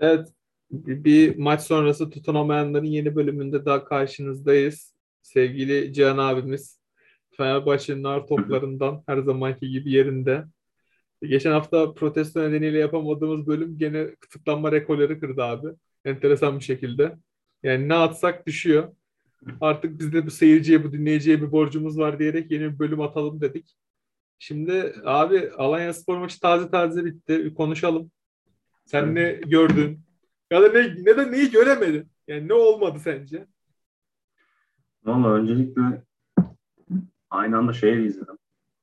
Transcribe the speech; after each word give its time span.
Evet, 0.00 0.28
bir, 0.70 1.36
maç 1.36 1.60
sonrası 1.62 2.10
tutunamayanların 2.10 2.84
yeni 2.84 3.16
bölümünde 3.16 3.64
daha 3.64 3.84
karşınızdayız. 3.84 4.94
Sevgili 5.22 5.92
Cihan 5.92 6.18
abimiz 6.18 6.80
Fenerbahçe'nin 7.36 8.04
ağır 8.04 8.26
toplarından 8.26 9.02
her 9.06 9.18
zamanki 9.18 9.70
gibi 9.70 9.92
yerinde. 9.92 10.44
Geçen 11.22 11.52
hafta 11.52 11.94
protesto 11.94 12.40
nedeniyle 12.42 12.78
yapamadığımız 12.78 13.46
bölüm 13.46 13.78
gene 13.78 14.16
tıklanma 14.30 14.72
rekorları 14.72 15.20
kırdı 15.20 15.42
abi. 15.42 15.68
Enteresan 16.04 16.58
bir 16.58 16.64
şekilde. 16.64 17.16
Yani 17.62 17.88
ne 17.88 17.94
atsak 17.94 18.46
düşüyor. 18.46 18.96
Artık 19.60 20.00
biz 20.00 20.12
de 20.12 20.26
bu 20.26 20.30
seyirciye, 20.30 20.84
bu 20.84 20.92
dinleyiciye 20.92 21.42
bir 21.42 21.52
borcumuz 21.52 21.98
var 21.98 22.18
diyerek 22.18 22.50
yeni 22.50 22.72
bir 22.72 22.78
bölüm 22.78 23.00
atalım 23.00 23.40
dedik. 23.40 23.76
Şimdi 24.38 24.94
abi 25.04 25.50
Alanya 25.58 25.94
Spor 25.94 26.18
maçı 26.18 26.40
taze 26.40 26.70
taze 26.70 27.04
bitti. 27.04 27.44
Bir 27.44 27.54
konuşalım. 27.54 28.10
Sen 28.86 29.14
ne 29.14 29.32
gördün? 29.32 30.00
Ya 30.50 30.62
da 30.62 30.68
ne, 30.68 31.04
ne 31.04 31.16
de 31.16 31.32
neyi 31.32 31.50
göremedin? 31.50 32.08
Yani 32.28 32.48
ne 32.48 32.54
olmadı 32.54 32.98
sence? 32.98 33.46
Valla 35.04 35.32
öncelikle 35.32 36.02
aynı 37.30 37.58
anda 37.58 37.72
şeyi 37.72 38.06
izledim. 38.06 38.38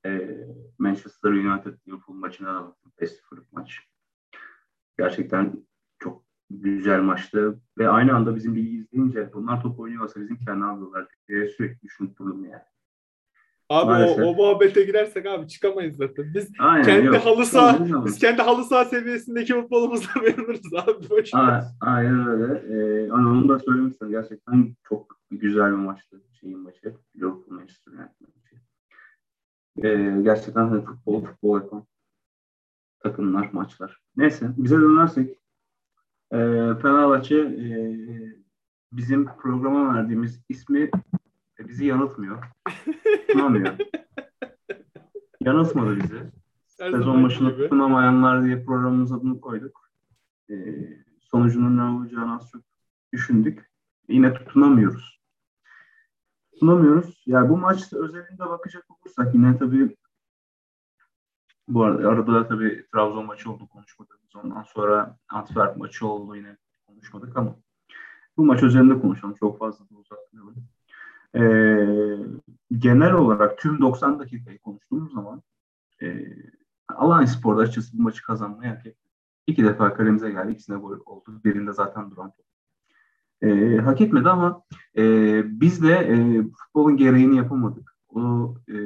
Ee, 0.06 0.48
Manchester 0.78 1.30
United 1.30 1.74
Liverpool 1.88 2.16
maçına 2.16 2.56
da 2.56 2.64
baktım. 2.64 2.92
5 3.02 3.12
maç. 3.52 3.80
Gerçekten 4.98 5.66
çok 6.00 6.26
güzel 6.50 7.02
maçtı. 7.02 7.60
Ve 7.78 7.90
aynı 7.90 8.16
anda 8.16 8.36
bizim 8.36 8.56
ligi 8.56 8.78
izleyince 8.78 9.34
bunlar 9.34 9.62
top 9.62 9.80
oynuyorsa 9.80 10.22
bizim 10.22 10.38
kendi 10.38 10.66
yapıyorlar 10.66 11.08
diye 11.28 11.50
sürekli 11.50 11.82
düşünüp 11.82 12.18
durdum 12.20 12.46
yani. 12.46 12.64
Abi 13.70 14.04
o, 14.04 14.24
o 14.26 14.36
muhabbete 14.36 14.84
girersek 14.84 15.26
abi 15.26 15.48
çıkamayız 15.48 15.96
zaten. 15.96 16.34
Biz 16.34 16.52
Aynen, 16.60 16.84
kendi 16.86 17.06
yok. 17.06 17.26
halı 17.26 17.46
saha 17.46 17.78
Tamam, 17.78 18.06
biz 18.06 18.20
kendi 18.20 18.42
halı 18.42 18.64
saha 18.64 18.86
seviyesindeki 18.86 19.54
futbolumuzla 19.54 20.10
memnunuz 20.22 20.74
abi. 20.74 21.10
Boş. 21.10 21.34
A- 21.34 21.64
Aynen 21.82 22.28
öyle. 22.28 22.54
Ee, 22.54 23.12
ama 23.12 23.30
onu 23.30 23.50
da 23.50 23.60
söylemek 23.60 23.92
istedim. 23.94 24.12
Gerçekten 24.12 24.76
çok 24.84 25.20
güzel 25.32 25.72
bir 25.72 25.78
maçtı. 25.78 26.22
Şeyin 26.42 26.60
maçı. 26.60 26.94
Liverpool 27.16 27.44
Manchester 27.50 27.92
United 27.92 28.22
maçı. 28.22 28.56
Ee, 29.88 30.22
gerçekten 30.24 30.68
hani 30.68 30.86
futbol, 30.86 31.26
futbol 31.26 31.56
yapan 31.62 31.86
takımlar, 33.00 33.50
maçlar. 33.54 34.02
Neyse 34.18 34.50
bize 34.58 34.76
dönersek 34.76 35.30
e, 36.32 36.38
Fenerbahçe 36.82 37.36
e, 37.38 37.68
bizim 38.92 39.26
programa 39.26 39.96
verdiğimiz 39.96 40.42
ismi 40.50 40.90
e, 41.64 41.68
bizi 41.68 41.86
yanıltmıyor. 41.86 42.44
Tunamıyor. 43.32 43.76
Yanıltmadı 45.42 45.96
bizi. 45.96 46.32
Her 46.80 46.92
Sezon 46.92 47.24
başında 47.24 47.50
gibi. 47.50 47.64
tutunamayanlar 47.64 48.46
diye 48.46 48.66
programımız 48.66 49.12
adını 49.12 49.42
koyduk. 49.42 49.90
Ee, 50.50 50.56
sonucunun 51.20 51.78
ne 51.78 51.84
olacağını 51.84 52.36
az 52.36 52.52
çok 52.52 52.62
düşündük. 53.14 53.72
Yine 54.10 54.34
tutunamıyoruz. 54.34 55.20
Tutunamıyoruz. 56.54 57.24
Yani 57.26 57.50
bu 57.50 57.58
maç 57.58 57.94
özelinde 57.94 58.40
bakacak 58.40 58.86
olursak 58.92 59.36
yine 59.36 59.58
tabii 59.58 59.96
bu 61.68 61.84
arada 61.84 62.10
arada 62.10 62.48
tabii 62.48 62.86
Trabzon 62.94 63.26
maçı 63.26 63.52
oldu 63.52 63.68
konuşmadığımız. 63.68 64.36
Ondan 64.36 64.64
sonra 64.64 65.18
Antwerp 65.30 65.78
maçı 65.78 66.08
oldu 66.08 66.36
yine 66.36 66.58
konuşmadık 66.88 67.38
ama 67.38 67.56
bu 68.38 68.46
maç 68.46 68.64
üzerinde 68.64 69.00
konuşalım. 69.00 69.36
Çok 69.36 69.60
fazla 69.60 69.86
da 69.86 69.96
uzatmayalım. 69.96 70.56
Ee, 71.36 72.18
genel 72.78 73.14
olarak 73.14 73.58
tüm 73.58 73.82
90 73.82 74.20
dakikayı 74.20 74.60
konuştuğumuz 74.60 75.14
zaman 75.14 75.42
e, 76.02 76.26
Alanya 76.88 77.28
Spor'da 77.28 77.62
açıkçası 77.62 77.98
bu 77.98 78.02
maçı 78.02 78.24
kazanmayı 78.24 78.72
hak 78.72 78.86
etti. 78.86 79.10
İki 79.48 79.64
defa 79.64 79.94
kalemize 79.94 80.32
geldi. 80.32 80.52
İkisine 80.52 80.78
gol 80.78 81.00
oldu. 81.06 81.42
Birinde 81.46 81.74
zaten 81.74 82.12
duran. 82.12 82.34
E, 83.42 83.78
hak 83.78 84.02
etmedi 84.02 84.30
ama 84.30 84.64
e, 84.98 85.02
biz 85.62 85.84
de 85.84 85.94
e, 85.94 86.44
futbolun 86.44 86.98
gereğini 86.98 87.38
yapamadık. 87.38 87.96
O 88.10 88.56
e, 88.70 88.78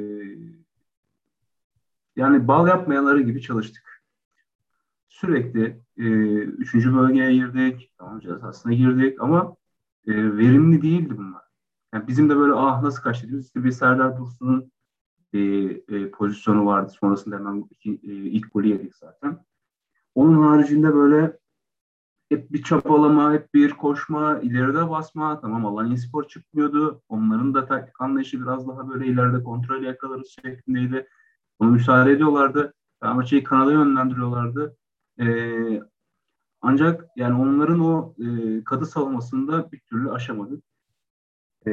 yani 2.16 2.48
bal 2.48 2.68
yapmayanları 2.68 3.20
gibi 3.20 3.42
çalıştık. 3.42 4.02
Sürekli 5.08 5.80
e, 5.96 6.04
üçüncü 6.38 6.94
bölgeye 6.94 7.32
girdik. 7.32 7.92
Tamam 7.98 8.20
cezasına 8.20 8.72
girdik 8.72 9.22
ama 9.22 9.56
e, 10.06 10.12
verimli 10.36 10.82
değildi 10.82 11.18
bunlar. 11.18 11.47
Yani 11.94 12.08
bizim 12.08 12.30
de 12.30 12.36
böyle 12.36 12.52
ah 12.52 12.82
nasıl 12.82 13.02
diyoruz. 13.02 13.46
İşte 13.46 13.64
bir 13.64 13.70
Serdar 13.70 14.16
Dursun'un 14.16 14.72
e, 15.32 15.38
e, 15.38 16.10
pozisyonu 16.10 16.66
vardı. 16.66 16.92
Sonrasında 17.00 17.36
hemen 17.36 17.64
iki, 17.70 17.90
e, 17.90 18.12
ilk 18.12 18.52
golü 18.52 18.68
yedik 18.68 18.94
zaten. 18.96 19.44
Onun 20.14 20.42
haricinde 20.42 20.94
böyle 20.94 21.38
hep 22.28 22.52
bir 22.52 22.62
çapalama, 22.62 23.32
hep 23.32 23.54
bir 23.54 23.70
koşma, 23.70 24.38
ileride 24.40 24.90
basma. 24.90 25.40
Tamam 25.40 25.66
Alanya 25.66 25.96
Spor 25.96 26.28
çıkmıyordu. 26.28 27.02
Onların 27.08 27.54
da 27.54 27.66
taktik 27.66 28.00
anlayışı 28.00 28.42
biraz 28.42 28.68
daha 28.68 28.88
böyle 28.88 29.06
ileride 29.06 29.42
kontrol 29.42 29.82
yakalarız 29.82 30.36
şeklindeydi. 30.44 31.08
Onu 31.58 31.70
müsaade 31.70 32.12
ediyorlardı. 32.12 32.74
Fenerbahçe'yi 33.00 33.42
kanada 33.42 33.72
yönlendiriyorlardı. 33.72 34.76
Ee, 35.20 35.80
ancak 36.60 37.04
yani 37.16 37.42
onların 37.42 37.80
o 37.80 38.14
e, 38.18 38.64
kadı 38.64 38.86
savunmasında 38.86 39.72
bir 39.72 39.80
türlü 39.80 40.10
aşamadık. 40.10 40.64
Ee, 41.66 41.72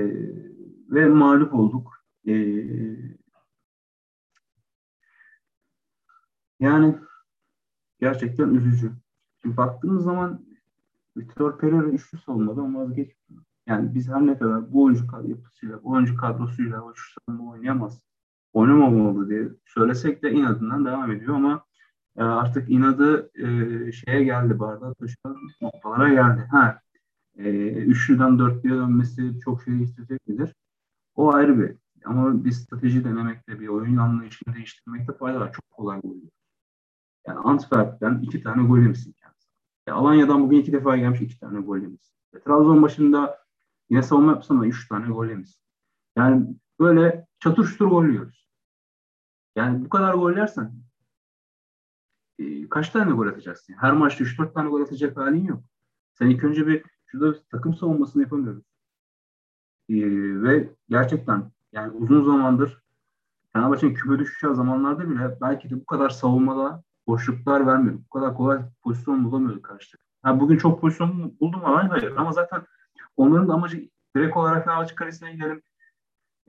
ve 0.90 1.06
mağlup 1.06 1.53
olduk. 1.53 2.03
Ee, 2.28 2.34
yani 6.59 6.96
gerçekten 8.00 8.50
üzücü. 8.50 8.91
Şimdi 9.41 9.57
baktığımız 9.57 10.03
zaman 10.03 10.45
Vitor 11.18 11.57
Pereira 11.57 11.88
üçlü 11.88 12.18
savunmadan 12.18 12.75
vazgeçmiyor. 12.75 13.44
Yani 13.68 13.95
biz 13.95 14.09
her 14.09 14.28
ne 14.28 14.38
kadar 14.38 14.74
bu 14.74 14.84
oyuncu 14.84 15.06
yapısıyla, 15.28 15.84
bu 15.84 15.91
oyuncu 15.91 16.18
kadrosuyla 16.18 16.91
üçlü 16.91 17.13
savunma 17.28 17.51
oynayamaz, 17.51 18.01
oynamamalı 18.53 19.29
diye 19.29 19.50
söylesek 19.66 20.24
de 20.24 20.31
inadından 20.31 20.85
devam 20.85 21.12
ediyor 21.12 21.35
ama 21.35 21.66
e, 22.18 22.24
artık 22.24 22.69
inadı 22.69 23.31
e, 23.35 23.91
şeye 23.91 24.24
geldi, 24.24 24.59
bardağa 24.59 24.94
taşıyan 24.94 25.38
noktalara 25.62 26.09
geldi. 26.09 26.47
Ha, 26.51 26.81
e, 27.38 27.50
üçlüden 27.72 28.40
dörtlüye 28.40 28.75
dönmesi 28.75 29.40
çok 29.40 29.63
şey 29.63 29.73
değiştirecek 29.73 30.28
midir? 30.28 30.56
O 31.16 31.34
ayrı 31.34 31.59
bir. 31.59 31.75
Ama 32.06 32.46
bir 32.46 32.51
strateji 32.51 33.03
denemekte, 33.03 33.59
bir 33.59 33.68
oyun 33.68 33.97
anlayışını 33.97 34.53
değiştirmekte 34.56 35.13
fayda 35.13 35.40
var. 35.40 35.53
Çok 35.53 35.72
kolay 35.72 36.00
oluyor. 36.03 36.31
Yani 37.28 37.40
Antwerp'ten 37.40 38.19
iki 38.22 38.44
tane 38.44 38.68
gol 38.68 38.78
yemişsin 38.79 39.13
kendisi. 39.13 39.50
E, 39.88 39.91
Alanya'dan 39.91 40.41
bugün 40.41 40.59
iki 40.59 40.72
defa 40.72 40.97
gelmiş 40.97 41.22
iki 41.22 41.40
tane 41.40 41.59
gol 41.59 41.78
yemişsin. 41.78 42.16
E, 42.35 42.40
Trabzon 42.40 42.81
başında 42.81 43.45
yine 43.90 44.03
savunma 44.03 44.31
yapsın 44.31 44.53
ama 44.53 44.68
üç 44.68 44.88
tane 44.88 45.07
gol 45.07 45.28
yemişsin. 45.28 45.62
Yani 46.18 46.47
böyle 46.79 47.28
çatır 47.40 47.68
çutur 47.68 47.88
gol 47.88 48.06
yiyoruz. 48.06 48.50
Yani 49.56 49.85
bu 49.85 49.90
kadar 49.90 50.13
gol 50.13 50.38
yersen 50.38 50.72
e, 52.40 52.69
kaç 52.69 52.90
tane 52.90 53.12
gol 53.12 53.28
atacaksın? 53.28 53.74
Her 53.74 53.94
maçta 53.94 54.24
3-4 54.24 54.53
tane 54.53 54.69
gol 54.69 54.81
atacak 54.81 55.18
halin 55.18 55.45
yok. 55.45 55.63
Sen 56.13 56.28
ilk 56.28 56.44
önce 56.44 56.68
bir 56.68 56.84
şurada 57.15 57.39
takım 57.51 57.73
savunmasını 57.75 58.21
yapamıyoruz. 58.21 58.63
E, 59.89 59.95
ve 60.43 60.69
gerçekten 60.89 61.51
yani 61.71 61.91
uzun 61.91 62.25
zamandır 62.25 62.81
Fenerbahçe'nin 63.53 63.93
küme 63.93 64.19
düşeceği 64.19 64.55
zamanlarda 64.55 65.09
bile 65.09 65.37
belki 65.41 65.69
de 65.69 65.75
bu 65.75 65.85
kadar 65.85 66.09
savunmada 66.09 66.83
boşluklar 67.07 67.67
vermiyor. 67.67 67.95
Bu 68.05 68.19
kadar 68.19 68.33
kolay 68.33 68.61
pozisyon 68.83 69.25
bulamıyordu 69.25 69.61
karşı 69.61 69.97
ha, 70.21 70.39
Bugün 70.39 70.57
çok 70.57 70.81
pozisyon 70.81 71.37
buldum 71.39 71.61
mu? 71.61 71.89
Hayır. 71.89 72.15
Ama 72.17 72.31
zaten 72.31 72.61
onların 73.17 73.47
da 73.47 73.53
amacı 73.53 73.89
direkt 74.15 74.37
olarak 74.37 74.65
Fenerbahçe 74.65 74.95
karesine 74.95 75.33
gidelim. 75.33 75.61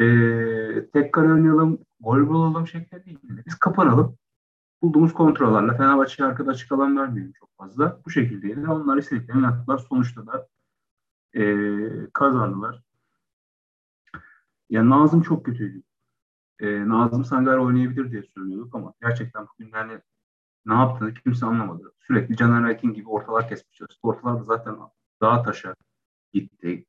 Ee, 0.00 0.90
tek 0.92 1.12
kare 1.12 1.32
oynayalım, 1.32 1.78
gol 2.00 2.28
bulalım 2.28 2.66
şeklinde 2.66 3.04
değil. 3.04 3.18
Biz 3.46 3.54
kapanalım. 3.54 4.16
Bulduğumuz 4.82 5.12
kontrollerle 5.12 5.76
Fenerbahçe'ye 5.76 6.28
arkada 6.28 6.50
açık 6.50 6.72
alan 6.72 6.96
vermeyelim 6.96 7.32
çok 7.32 7.56
fazla. 7.56 8.00
Bu 8.06 8.10
şekildeydi. 8.10 8.68
Onlar 8.68 8.96
istediklerini 8.96 9.44
yaptılar. 9.44 9.78
Sonuçta 9.88 10.26
da 10.26 10.48
e, 11.36 11.44
kazandılar. 12.12 12.82
Yani 14.70 14.90
Nazım 14.90 15.22
çok 15.22 15.46
kötüydü. 15.46 15.82
E, 16.60 16.88
Nazım 16.88 17.24
Sangar 17.24 17.56
oynayabilir 17.56 18.10
diye 18.10 18.22
söylüyorduk 18.22 18.74
ama 18.74 18.94
gerçekten 19.02 19.46
bugün 19.46 19.72
yani 19.72 20.00
ne 20.66 20.74
yaptığını 20.74 21.14
kimse 21.14 21.46
anlamadı. 21.46 21.92
Sürekli 21.98 22.36
Caner 22.36 22.70
Erkin 22.70 22.94
gibi 22.94 23.08
ortalar 23.08 23.48
kesmiş 23.48 23.78
çalıştı. 23.78 24.00
Ortalar 24.02 24.40
da 24.40 24.44
zaten 24.44 24.76
dağa 25.20 25.42
taşa 25.42 25.74
gitti. 26.32 26.86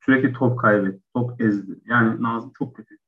Sürekli 0.00 0.32
top 0.32 0.60
kaybetti, 0.60 1.02
top 1.14 1.40
ezdi. 1.40 1.80
Yani 1.84 2.22
Nazım 2.22 2.52
çok 2.52 2.76
kötü. 2.76 2.98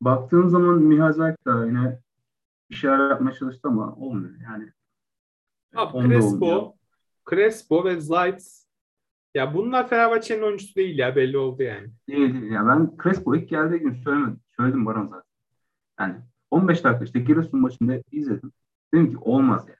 Baktığın 0.00 0.48
zaman 0.48 0.82
Mihazak 0.82 1.46
da 1.46 1.66
yine 1.66 2.00
şeyler 2.70 3.10
yapmaya 3.10 3.34
çalıştı 3.34 3.68
ama 3.68 3.94
olmuyor. 3.94 4.34
Yani 4.40 4.72
Abi 5.74 6.08
Crespo, 6.08 6.76
Crespo 7.30 7.84
ve 7.84 8.00
Zayt 8.00 8.63
ya 9.34 9.54
bunlar 9.54 9.88
Fenerbahçe'nin 9.88 10.42
oyuncusu 10.42 10.74
değil 10.74 10.98
ya 10.98 11.16
belli 11.16 11.38
oldu 11.38 11.62
yani. 11.62 11.90
Değil 12.08 12.34
değil. 12.34 12.52
Ya 12.52 12.66
ben 12.66 12.90
Crespo 13.02 13.34
ilk 13.34 13.48
geldiği 13.48 13.78
gün 13.78 13.94
söylemedim. 13.94 14.40
Söyledim 14.56 14.86
Baran 14.86 15.06
zaten. 15.06 15.24
Yani 16.00 16.14
15 16.50 16.84
dakika 16.84 17.04
işte 17.04 17.20
Giresun 17.20 17.60
maçında 17.60 17.94
izledim. 18.12 18.52
Dedim 18.94 19.10
ki 19.10 19.16
olmaz 19.20 19.64
yani. 19.68 19.78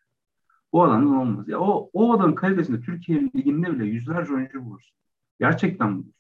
O 0.73 0.83
adamdan 0.83 1.17
olmaz. 1.17 1.49
Ya 1.49 1.61
o, 1.61 1.91
o 1.93 2.13
adamın 2.13 2.35
kalitesinde 2.35 2.81
Türkiye 2.81 3.21
Ligi'nde 3.21 3.73
bile 3.73 3.85
yüzlerce 3.85 4.35
oyuncu 4.35 4.65
bulursun. 4.65 4.97
Gerçekten 5.41 5.95
bulursun. 5.95 6.15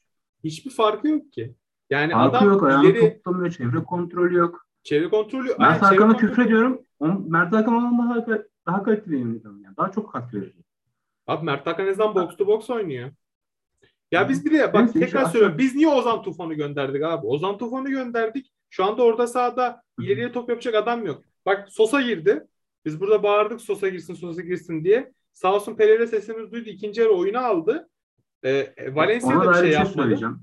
Hiçbir 0.45 0.71
farkı 0.71 1.09
yok 1.09 1.33
ki. 1.33 1.55
Yani 1.91 2.13
Farkı 2.13 2.37
adam 2.37 2.49
yok, 2.49 2.63
ayağını 2.63 2.87
ileri 2.87 3.01
toplamıyor, 3.01 3.51
çevre 3.51 3.85
kontrolü 3.85 4.37
yok. 4.37 4.67
çevre 4.83 5.09
kontrolü 5.09 5.49
Mert 5.59 5.59
çevre 5.59 5.87
Hakan'a 5.87 6.13
kontrolü- 6.13 6.17
küfür 6.17 6.47
ediyorum. 6.47 6.81
Mert 7.29 7.53
Hakan 7.53 7.75
ondan 7.75 8.27
daha, 8.27 8.39
daha 8.67 8.83
kaliteli 8.83 9.37
ediyorum. 9.37 9.61
Yani. 9.65 9.77
Daha 9.77 9.91
çok 9.91 10.13
katkı 10.13 10.41
verici. 10.41 10.65
Abi 11.27 11.45
Mert 11.45 11.67
Hakan 11.67 11.87
Ezan 11.87 12.15
box 12.15 12.37
to 12.37 12.47
box 12.47 12.71
oynuyor. 12.71 13.11
Ya 14.15 14.29
biz 14.29 14.45
bir 14.45 14.53
de 14.53 14.73
bak 14.73 14.95
Neyse, 14.95 15.01
tekrar 15.01 15.25
söylüyorum. 15.25 15.59
Biz 15.59 15.75
niye 15.75 15.89
Ozan 15.89 16.23
Tufan'ı 16.23 16.55
gönderdik 16.55 17.03
abi? 17.03 17.27
Ozan 17.27 17.59
Tufan'ı 17.59 17.91
gönderdik. 17.91 18.53
Şu 18.71 18.85
anda 18.85 19.03
orta 19.03 19.27
sahada 19.27 19.83
ileriye 19.99 20.33
top 20.33 20.49
yapacak 20.49 20.75
adam 20.75 21.07
yok. 21.07 21.23
Bak 21.47 21.69
Sosa 21.69 22.01
girdi. 22.01 22.47
Biz 22.85 23.01
burada 23.01 23.23
bağırdık 23.23 23.61
Sosa 23.61 23.89
girsin, 23.89 24.15
Sosa 24.15 24.43
girsin 24.43 24.85
diye. 24.85 25.13
Sağ 25.33 25.55
olsun 25.55 25.77
Pereira 25.77 26.07
sesimiz 26.07 26.53
duydu. 26.53 26.69
İkinci 26.69 27.01
yarı 27.01 27.11
oyunu 27.11 27.39
aldı. 27.39 27.89
Ee, 28.45 28.75
Valencia 28.93 29.29
Ona 29.29 29.47
da 29.47 29.51
bir 29.51 29.55
şey 29.55 29.63
bir 29.63 29.69
şey 29.69 29.79
yapmadı. 29.79 29.95
söyleyeceğim. 29.95 30.41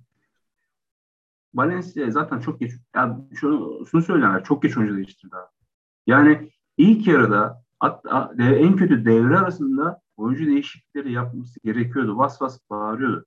Valencia 1.53 2.11
zaten 2.11 2.39
çok 2.39 2.59
geç. 2.59 2.71
Ya 2.95 3.19
şunu, 3.35 3.85
şunu 3.85 4.01
söyleyeyim. 4.01 4.43
Çok 4.43 4.63
geç 4.63 4.77
oyuncu 4.77 4.95
değiştirdi 4.95 5.35
abi. 5.35 5.51
Yani 6.07 6.51
ilk 6.77 7.07
yarıda 7.07 7.63
hatta 7.79 8.33
en 8.39 8.75
kötü 8.75 9.05
devre 9.05 9.37
arasında 9.37 10.01
oyuncu 10.17 10.45
değişiklikleri 10.45 11.11
yapması 11.11 11.59
gerekiyordu. 11.63 12.17
Vas 12.17 12.41
vas 12.41 12.59
bağırıyordu. 12.69 13.25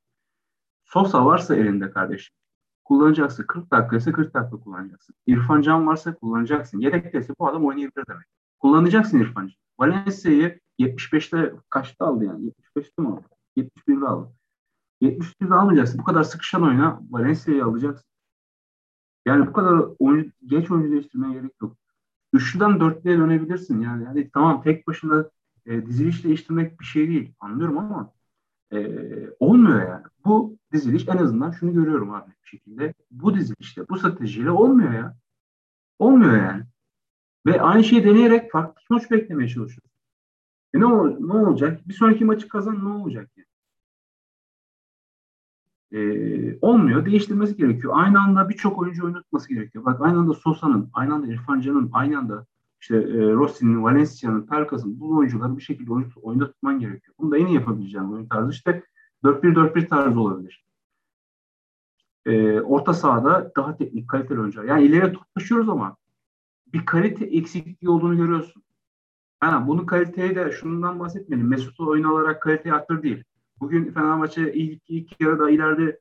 Sosa 0.85 1.27
varsa 1.27 1.57
elinde 1.57 1.91
kardeşim. 1.91 2.35
Kullanacaksın. 2.85 3.45
40 3.47 3.71
dakika 3.71 3.97
ise 3.97 4.13
40 4.13 4.35
dakika 4.35 4.61
kullanacaksın. 4.61 5.15
İrfan 5.27 5.63
Can 5.63 5.87
varsa 5.87 6.15
kullanacaksın. 6.15 6.81
Yedekteyse 6.81 7.33
bu 7.39 7.49
adam 7.49 7.65
oynayabilir 7.67 8.05
demek. 8.09 8.27
Kullanacaksın 8.59 9.19
İrfan 9.19 9.47
Can. 9.47 9.57
Valencia'yı 9.79 10.61
75'te 10.79 11.55
kaçta 11.71 12.07
aldı 12.07 12.25
yani? 12.25 12.53
75'te 12.77 13.03
mi 13.03 13.09
aldı? 13.09 13.23
71'de 13.57 14.07
aldı. 14.07 14.33
71'de 15.03 15.55
almayacaksın. 15.55 15.99
Bu 15.99 16.05
kadar 16.05 16.23
sıkışan 16.23 16.63
oyuna 16.63 17.01
Valencia'yı 17.11 17.65
alacaksın. 17.65 18.09
Yani 19.27 19.47
bu 19.47 19.53
kadar 19.53 19.85
oyuncu, 19.99 20.31
geç 20.47 20.71
oyuncu 20.71 20.93
değiştirmeye 20.93 21.33
gerek 21.33 21.53
yok. 21.63 21.77
Üçlüden 22.33 22.81
dörtlüye 22.81 23.19
dönebilirsin. 23.19 23.81
Yani, 23.81 24.05
yani 24.05 24.31
tamam 24.35 24.63
tek 24.63 24.87
başına 24.87 25.31
e, 25.67 25.87
diziliş 25.87 26.25
değiştirmek 26.25 26.81
bir 26.81 26.85
şey 26.85 27.09
değil. 27.09 27.35
Anlıyorum 27.41 27.79
ama 27.79 28.13
e, 28.72 28.78
olmuyor 29.40 29.88
yani. 29.88 30.05
Bu 30.25 30.56
diziliş 30.72 31.08
en 31.08 31.16
azından 31.16 31.50
şunu 31.50 31.72
görüyorum 31.72 32.11
abi 32.11 32.31
bir 32.43 32.49
şekilde. 32.49 32.94
Bu 33.11 33.34
dizilişte, 33.34 33.88
bu 33.88 33.99
stratejiyle 33.99 34.50
olmuyor 34.50 34.93
ya. 34.93 35.16
Olmuyor 35.99 36.37
yani. 36.37 36.64
Ve 37.46 37.61
aynı 37.62 37.84
şeyi 37.84 38.05
deneyerek 38.05 38.52
farklı 38.52 38.82
sonuç 38.88 39.11
beklemeye 39.11 39.49
çalışıyorsun. 39.49 39.90
E 40.75 40.81
ne, 40.81 40.87
ol- 40.87 41.16
ne 41.20 41.32
olacak? 41.32 41.88
Bir 41.88 41.94
sonraki 41.94 42.25
maçı 42.25 42.49
kazan 42.49 42.84
ne 42.84 42.88
olacak 42.88 43.31
yani? 43.37 43.46
Ee, 45.93 46.58
olmuyor. 46.61 47.06
Değiştirmesi 47.06 47.56
gerekiyor. 47.56 47.93
Aynı 47.96 48.20
anda 48.20 48.49
birçok 48.49 48.78
oyuncu 48.78 49.05
oynatması 49.05 49.49
gerekiyor. 49.49 49.84
Bak 49.84 50.00
aynı 50.00 50.19
anda 50.19 50.34
Sosa'nın, 50.34 50.90
aynı 50.93 51.14
anda 51.14 51.26
İrfan 51.26 51.61
Can'ın, 51.61 51.90
aynı 51.93 52.19
anda 52.19 52.46
işte 52.85 52.97
e, 52.97 53.33
Rossi'nin, 53.33 53.83
Valencia'nın, 53.83 54.47
Pelkas'ın 54.47 55.01
bu 55.01 55.17
oyuncuları 55.17 55.57
bir 55.57 55.63
şekilde 55.63 55.93
oyun, 55.93 56.13
oyunda 56.23 56.47
tutman 56.47 56.81
gerekiyor. 56.81 57.15
Bunu 57.19 57.31
da 57.31 57.39
en 57.39 57.47
iyi 57.47 57.55
yapabileceğin 57.55 58.05
oyun 58.05 58.29
tarzı 58.29 58.51
işte 58.51 58.85
4-1-4-1 59.25 59.89
tarzı 59.89 60.21
olabilir. 60.21 60.65
Ee, 62.27 62.61
orta 62.61 62.95
sahada 62.95 63.53
daha 63.57 63.77
teknik, 63.77 64.09
kaliteli 64.09 64.41
oyuncular. 64.41 64.65
Yani 64.65 64.85
ileriye 64.85 65.13
top 65.13 65.35
taşıyoruz 65.35 65.69
ama 65.69 65.97
bir 66.67 66.87
kalite 66.87 67.25
eksikliği 67.25 67.91
olduğunu 67.91 68.17
görüyorsun. 68.17 68.63
Ha, 69.41 69.65
bunun 69.67 69.87
kaliteyi 69.87 70.37
de 70.37 70.53
şundan 70.53 71.01
bahsetmeyelim. 71.01 71.49
Mesut'u 71.49 71.89
oyun 71.89 72.05
alarak 72.05 72.43
kaliteyi 72.43 72.75
arttır 72.75 73.03
değil. 73.03 73.25
Bugün 73.61 73.93
Fenerbahçe 73.93 74.53
ilk, 74.53 74.83
ilk 74.89 75.21
yarıda 75.21 75.51
ileride 75.51 76.01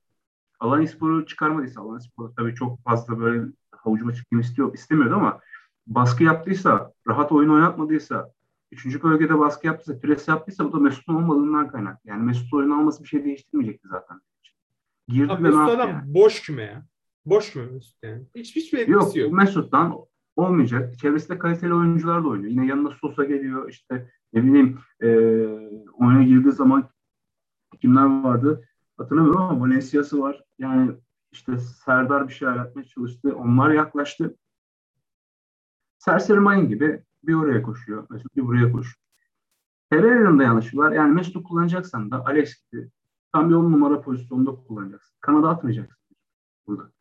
Alanyaspor'u 0.59 1.25
çıkarmadıysa, 1.25 1.81
Alanyaspor 1.81 2.31
tabii 2.35 2.55
çok 2.55 2.83
fazla 2.83 3.19
böyle 3.19 3.45
havucuma 3.71 4.13
çıkmayı 4.13 4.43
istiyor, 4.43 4.73
istemiyordu 4.73 5.15
ama 5.15 5.39
baskı 5.87 6.23
yaptıysa, 6.23 6.91
rahat 7.07 7.31
oyun 7.31 7.49
oynatmadıysa, 7.49 8.31
üçüncü 8.71 9.03
bölgede 9.03 9.39
baskı 9.39 9.67
yaptıysa, 9.67 9.99
pres 9.99 10.27
yaptıysa 10.27 10.65
bu 10.65 10.73
da 10.73 10.77
Mesut'un 10.79 11.15
olmadığından 11.15 11.71
kaynak. 11.71 11.99
Yani 12.05 12.23
Mesut'un 12.23 12.57
oyun 12.57 12.71
alması 12.71 13.03
bir 13.03 13.07
şey 13.07 13.25
değiştirmeyecekti 13.25 13.87
zaten. 13.87 14.21
Girdi 15.07 15.31
Abi 15.31 15.43
Mesut 15.43 15.69
adam 15.69 15.89
yani? 15.89 16.13
boş 16.13 16.41
küme 16.41 16.63
ya. 16.63 16.85
Boş 17.25 17.53
küme 17.53 17.65
Mesut 17.71 18.03
yani. 18.03 18.23
Hiç, 18.35 18.55
hiçbir 18.55 18.77
etkisi 18.77 18.91
Yok, 18.91 19.15
yok. 19.15 19.33
Mesut'tan 19.33 19.95
olmayacak. 20.35 20.97
Çevresinde 20.99 21.39
kaliteli 21.39 21.73
oyuncular 21.73 22.23
da 22.23 22.27
oynuyor. 22.27 22.51
Yine 22.51 22.65
yanına 22.65 22.91
Sosa 23.01 23.23
geliyor. 23.23 23.69
işte 23.69 24.09
ne 24.33 24.43
bileyim 24.43 24.79
e, 25.01 25.07
oyuna 25.93 26.23
girdiği 26.23 26.51
zaman 26.51 26.89
kimler 27.81 28.23
vardı 28.23 28.63
hatırlamıyorum 28.97 29.41
ama 29.41 29.61
Valencia'sı 29.61 30.21
var. 30.21 30.43
Yani 30.59 30.91
işte 31.31 31.57
Serdar 31.57 32.27
bir 32.27 32.33
şey 32.33 32.47
yaratmaya 32.47 32.85
çalıştı. 32.85 33.35
Onlar 33.35 33.71
yaklaştı. 33.71 34.35
Serseri 36.05 36.39
mayın 36.39 36.67
gibi 36.67 37.03
bir 37.23 37.33
oraya 37.33 37.61
koşuyor. 37.61 38.07
Mesut 38.09 38.35
bir 38.35 38.45
buraya 38.45 38.71
koşuyor. 38.71 38.95
Pereira'nın 39.89 40.39
da 40.39 40.43
yanlışı 40.43 40.77
var. 40.77 40.91
Yani 40.91 41.13
Mesut'u 41.13 41.43
kullanacaksan 41.43 42.11
da 42.11 42.25
Alex 42.25 42.71
gibi 42.71 42.89
tam 43.33 43.49
bir 43.49 43.55
on 43.55 43.71
numara 43.71 44.01
pozisyonda 44.01 44.51
kullanacaksın. 44.51 45.15
Kanada 45.19 45.49
atmayacaksın 45.49 46.15
burada. 46.67 46.91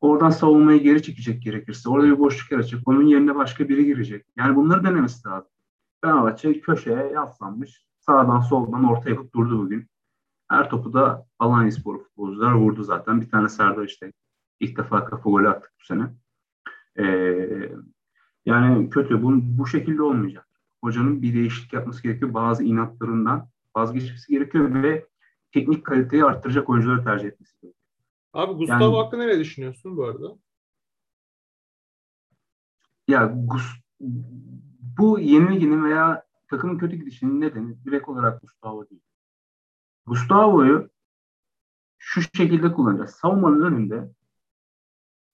Oradan 0.00 0.30
savunmayı 0.30 0.82
geri 0.82 1.02
çekecek 1.02 1.42
gerekirse. 1.42 1.88
Orada 1.88 2.06
bir 2.06 2.18
boşluk 2.18 2.52
yaratacak. 2.52 2.88
Onun 2.88 3.06
yerine 3.06 3.34
başka 3.34 3.68
biri 3.68 3.84
girecek. 3.84 4.26
Yani 4.36 4.56
bunları 4.56 4.84
denemesi 4.84 5.28
lazım. 5.28 5.50
Fenerbahçe 6.00 6.60
köşeye 6.60 7.06
yaslanmış. 7.06 7.86
Sağdan 7.98 8.40
soldan 8.40 8.84
orta 8.84 9.10
yapıp 9.10 9.34
durdu 9.34 9.58
bugün. 9.58 9.86
Her 10.48 10.70
topu 10.70 10.92
da 10.92 11.26
Alanyaspor 11.38 11.98
futbolcular 11.98 12.52
vurdu 12.52 12.82
zaten. 12.82 13.20
Bir 13.20 13.30
tane 13.30 13.48
Serdar 13.48 13.84
işte 13.84 14.12
ilk 14.60 14.76
defa 14.76 15.04
kafa 15.04 15.30
golü 15.30 15.48
attık 15.48 15.72
bu 15.80 15.84
sene. 15.84 16.10
Ee, 16.98 17.72
yani 18.46 18.90
kötü. 18.90 19.22
Bu, 19.22 19.32
bu 19.58 19.66
şekilde 19.66 20.02
olmayacak. 20.02 20.46
Hocanın 20.80 21.22
bir 21.22 21.34
değişiklik 21.34 21.72
yapması 21.72 22.02
gerekiyor. 22.02 22.34
Bazı 22.34 22.64
inatlarından 22.64 23.48
vazgeçmesi 23.76 24.32
gerekiyor 24.32 24.82
ve 24.82 25.06
teknik 25.52 25.84
kaliteyi 25.86 26.24
arttıracak 26.24 26.70
oyuncuları 26.70 27.04
tercih 27.04 27.28
etmesi 27.28 27.52
gerekiyor. 27.52 27.74
Abi 28.32 28.52
Gustavo 28.52 28.82
Yani- 28.84 28.96
hakkında 29.04 29.24
ne 29.24 29.38
düşünüyorsun 29.38 29.96
bu 29.96 30.04
arada? 30.04 30.36
Ya 33.08 33.32
Gus, 33.46 33.66
bu 34.98 35.18
yenilginin 35.18 35.84
veya 35.84 36.24
takımın 36.50 36.78
kötü 36.78 36.96
gidişinin 36.96 37.40
nedeni 37.40 37.84
direkt 37.84 38.08
olarak 38.08 38.42
Gustavo 38.42 38.88
değil. 38.90 39.02
Gustavo'yu 40.06 40.90
şu 41.98 42.20
şekilde 42.22 42.72
kullanacağız. 42.72 43.10
Savunmanın 43.10 43.60
önünde 43.62 44.10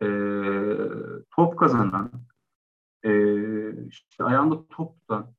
eee, 0.02 1.24
top 1.30 1.58
kazanan, 1.58 2.10
eee, 3.08 3.86
işte 3.88 4.24
ayağında 4.24 4.66
top 4.68 5.00
tutan 5.00 5.34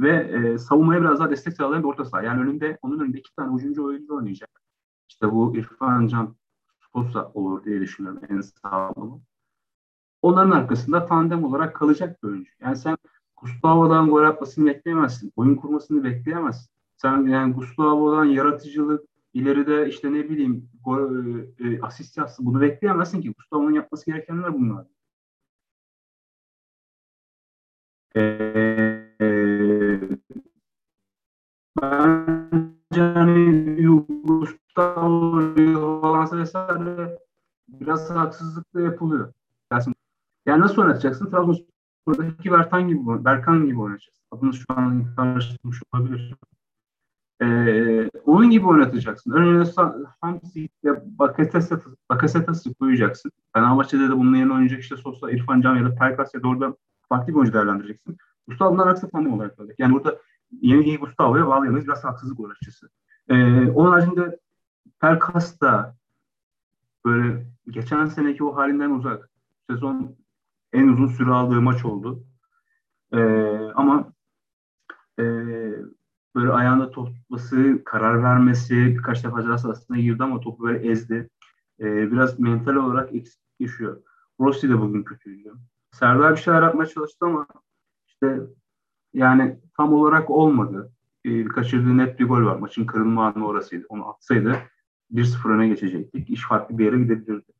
ve 0.00 0.30
eee, 0.32 0.58
savunmaya 0.58 1.00
biraz 1.00 1.18
daha 1.20 1.30
destek 1.30 1.52
sağlayan 1.56 1.82
bir 1.82 1.88
orta 1.88 2.04
saha. 2.04 2.22
Yani 2.22 2.40
önünde 2.42 2.78
onun 2.82 3.00
önünde 3.00 3.18
iki 3.18 3.34
tane 3.36 3.50
ucuncu 3.50 3.84
oyuncu 3.84 4.16
oynayacak. 4.16 4.50
İşte 5.08 5.32
bu 5.32 5.56
İrfan 5.56 6.06
Can 6.06 6.36
Sosa 6.94 7.26
olur 7.34 7.64
diye 7.64 7.80
düşünüyorum 7.80 8.22
en 8.30 8.40
sağlamı. 8.40 9.22
Onların 10.22 10.50
arkasında 10.50 11.06
tandem 11.06 11.44
olarak 11.44 11.76
kalacak 11.76 12.22
bir 12.22 12.28
oyuncu. 12.28 12.52
Yani 12.60 12.76
sen 12.76 12.96
Gustavo'dan 13.36 14.10
gol 14.10 14.24
atmasını 14.24 14.66
bekleyemezsin. 14.66 15.32
Oyun 15.36 15.56
kurmasını 15.56 16.04
bekleyemezsin. 16.04 16.70
Sen 16.96 17.26
yani 17.26 17.52
Gustavo'dan 17.54 18.24
yaratıcılık, 18.24 19.04
ileride 19.34 19.88
işte 19.88 20.12
ne 20.12 20.28
bileyim 20.30 20.68
gol, 20.84 21.10
e, 21.58 21.82
asist 21.82 22.16
yapsın 22.18 22.46
bunu 22.46 22.60
bekleyemezsin 22.60 23.20
ki. 23.22 23.32
Gustavo'nun 23.38 23.72
yapması 23.72 24.06
gerekenler 24.06 24.54
bunlar. 24.54 24.86
Bence 31.82 33.00
hani 33.00 33.86
Gustavo 34.24 35.40
falan 36.00 36.40
vesaire 36.40 37.18
biraz 37.68 38.10
haksızlık 38.10 38.74
da 38.74 38.80
yapılıyor. 38.80 39.32
Yani 40.46 40.60
nasıl 40.62 40.82
oynatacaksın? 40.82 41.30
Trabzonspor'daki 41.30 42.52
Bertan 42.52 42.88
gibi, 42.88 43.24
Berkan 43.24 43.66
gibi 43.66 43.80
oynatacaksın. 43.80 44.24
Adını 44.30 44.54
şu 44.54 44.64
an 44.68 45.14
karıştırmış 45.16 45.82
olabilir. 45.92 46.34
Ee, 47.42 48.10
onun 48.26 48.50
gibi 48.50 48.66
oynatacaksın. 48.66 49.32
Önüne 49.32 49.64
Hamsi 50.20 50.68
ile 50.82 51.02
Bakasetas'ı 52.10 52.74
koyacaksın. 52.74 53.32
Fenerbahçe'de 53.54 54.08
de 54.08 54.18
bunun 54.18 54.36
yerine 54.36 54.52
oynayacak 54.52 54.80
işte 54.80 54.96
Sosa, 54.96 55.30
İrfan 55.30 55.60
Can 55.60 55.76
ya 55.76 55.84
da 55.84 55.94
Pelkas 55.94 56.34
ya 56.34 56.42
da 56.42 56.48
orada 56.48 56.76
farklı 57.12 57.32
bir 57.32 57.38
oyuncu 57.38 57.52
değerlendireceksin. 57.52 58.16
Gustavo 58.48 58.72
bunlar 58.72 58.86
aksi 58.86 59.10
tandem 59.10 59.32
olarak 59.32 59.56
kalacak. 59.56 59.78
Yani 59.78 59.94
burada 59.94 60.18
yeni 60.60 60.84
iyi 60.84 60.98
Gustavo'ya 60.98 61.46
bağlayamayız. 61.46 61.86
Biraz 61.86 62.04
haksızlık 62.04 62.40
olur 62.40 62.50
açıkçası. 62.50 62.88
Ee, 63.28 63.70
onun 63.70 63.90
haricinde 63.90 64.38
Pelkas 65.00 65.60
da 65.60 65.96
böyle 67.04 67.46
geçen 67.70 68.06
seneki 68.06 68.44
o 68.44 68.56
halinden 68.56 68.90
uzak. 68.90 69.30
Sezon 69.70 70.16
en 70.72 70.88
uzun 70.88 71.06
süre 71.06 71.30
aldığı 71.30 71.60
maç 71.60 71.84
oldu. 71.84 72.24
E, 73.12 73.20
ama 73.74 74.12
e, 75.18 75.24
böyle 76.34 76.52
ayağında 76.52 76.90
topması, 76.90 77.82
karar 77.84 78.22
vermesi 78.22 78.74
birkaç 78.74 79.24
defa 79.24 79.42
ceza 79.42 79.58
sahasına 79.58 79.98
girdi 79.98 80.22
ama 80.22 80.40
topu 80.40 80.62
böyle 80.62 80.90
ezdi. 80.90 81.28
E, 81.80 82.12
biraz 82.12 82.40
mental 82.40 82.74
olarak 82.74 83.14
eksik 83.14 83.40
yaşıyor. 83.60 84.02
Rossi 84.40 84.68
de 84.68 84.80
bugün 84.80 85.02
kötüydü. 85.02 85.52
Serdar 85.92 86.32
bir 86.32 86.40
şeyler 86.40 86.62
yapmaya 86.62 86.86
çalıştı 86.86 87.26
ama 87.26 87.46
işte 88.06 88.40
yani 89.14 89.60
tam 89.76 89.92
olarak 89.92 90.30
olmadı. 90.30 90.92
E, 91.24 91.44
kaçırdığı 91.44 91.96
net 91.98 92.18
bir 92.20 92.28
gol 92.28 92.44
var. 92.44 92.56
Maçın 92.56 92.86
kırılma 92.86 93.26
anı 93.26 93.46
orasıydı. 93.46 93.86
Onu 93.88 94.08
atsaydı 94.08 94.56
1-0 95.10 95.50
öne 95.54 95.68
geçecektik. 95.68 96.30
İş 96.30 96.46
farklı 96.48 96.78
bir 96.78 96.84
yere 96.84 96.98
gidebilirdi. 96.98 97.52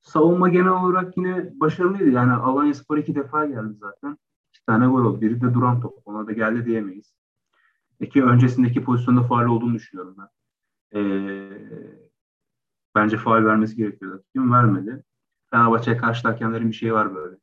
Savunma 0.00 0.48
genel 0.48 0.68
olarak 0.68 1.16
yine 1.16 1.60
başarılıydı. 1.60 2.10
Yani 2.10 2.32
Alanya 2.32 2.74
Spor 2.74 2.98
iki 2.98 3.14
defa 3.14 3.46
geldi 3.46 3.74
zaten. 3.80 4.18
İki 4.48 4.64
tane 4.66 4.86
gol 4.86 5.04
oldu. 5.04 5.20
Biri 5.20 5.40
de 5.40 5.54
duran 5.54 5.80
top. 5.80 6.02
Ona 6.04 6.26
da 6.26 6.32
geldi 6.32 6.66
diyemeyiz. 6.66 7.14
İki 8.00 8.24
öncesindeki 8.24 8.84
pozisyonda 8.84 9.22
faal 9.22 9.46
olduğunu 9.46 9.74
düşünüyorum 9.74 10.16
ben. 10.18 10.28
Ee, 10.98 11.50
bence 12.94 13.16
faal 13.16 13.44
vermesi 13.44 13.76
gerekiyordu. 13.76 14.24
Kim 14.32 14.52
vermedi. 14.52 15.04
Fenerbahçe'ye 15.50 15.96
karşı 15.96 16.28
hakemlerin 16.28 16.68
bir 16.68 16.76
şeyi 16.76 16.92
var 16.92 17.14
böyle. 17.14 17.36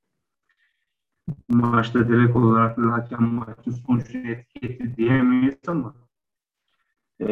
Maçta 1.49 2.09
direkt 2.09 2.35
olarak 2.35 2.77
hakem 2.77 3.23
maçın 3.23 3.71
sonucunu 3.71 4.27
etki 4.27 4.93
diyemeyiz 4.97 5.55
ama 5.67 5.93
ee, 7.21 7.27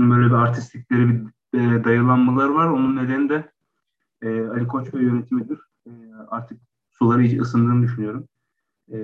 böyle 0.00 0.26
bir 0.26 0.32
artistlikleri 0.32 1.08
bir 1.08 1.28
e, 1.58 1.84
dayılanmaları 1.84 2.54
var. 2.54 2.68
Onun 2.68 2.96
nedeni 2.96 3.28
de 3.28 3.52
e, 4.22 4.40
Ali 4.40 4.66
Koç 4.66 4.94
ve 4.94 5.02
yönetimidir. 5.02 5.58
E, 5.86 5.90
artık 6.28 6.60
suları 6.90 7.22
iyice 7.22 7.40
ısındığını 7.40 7.82
düşünüyorum. 7.82 8.28
E, 8.92 8.98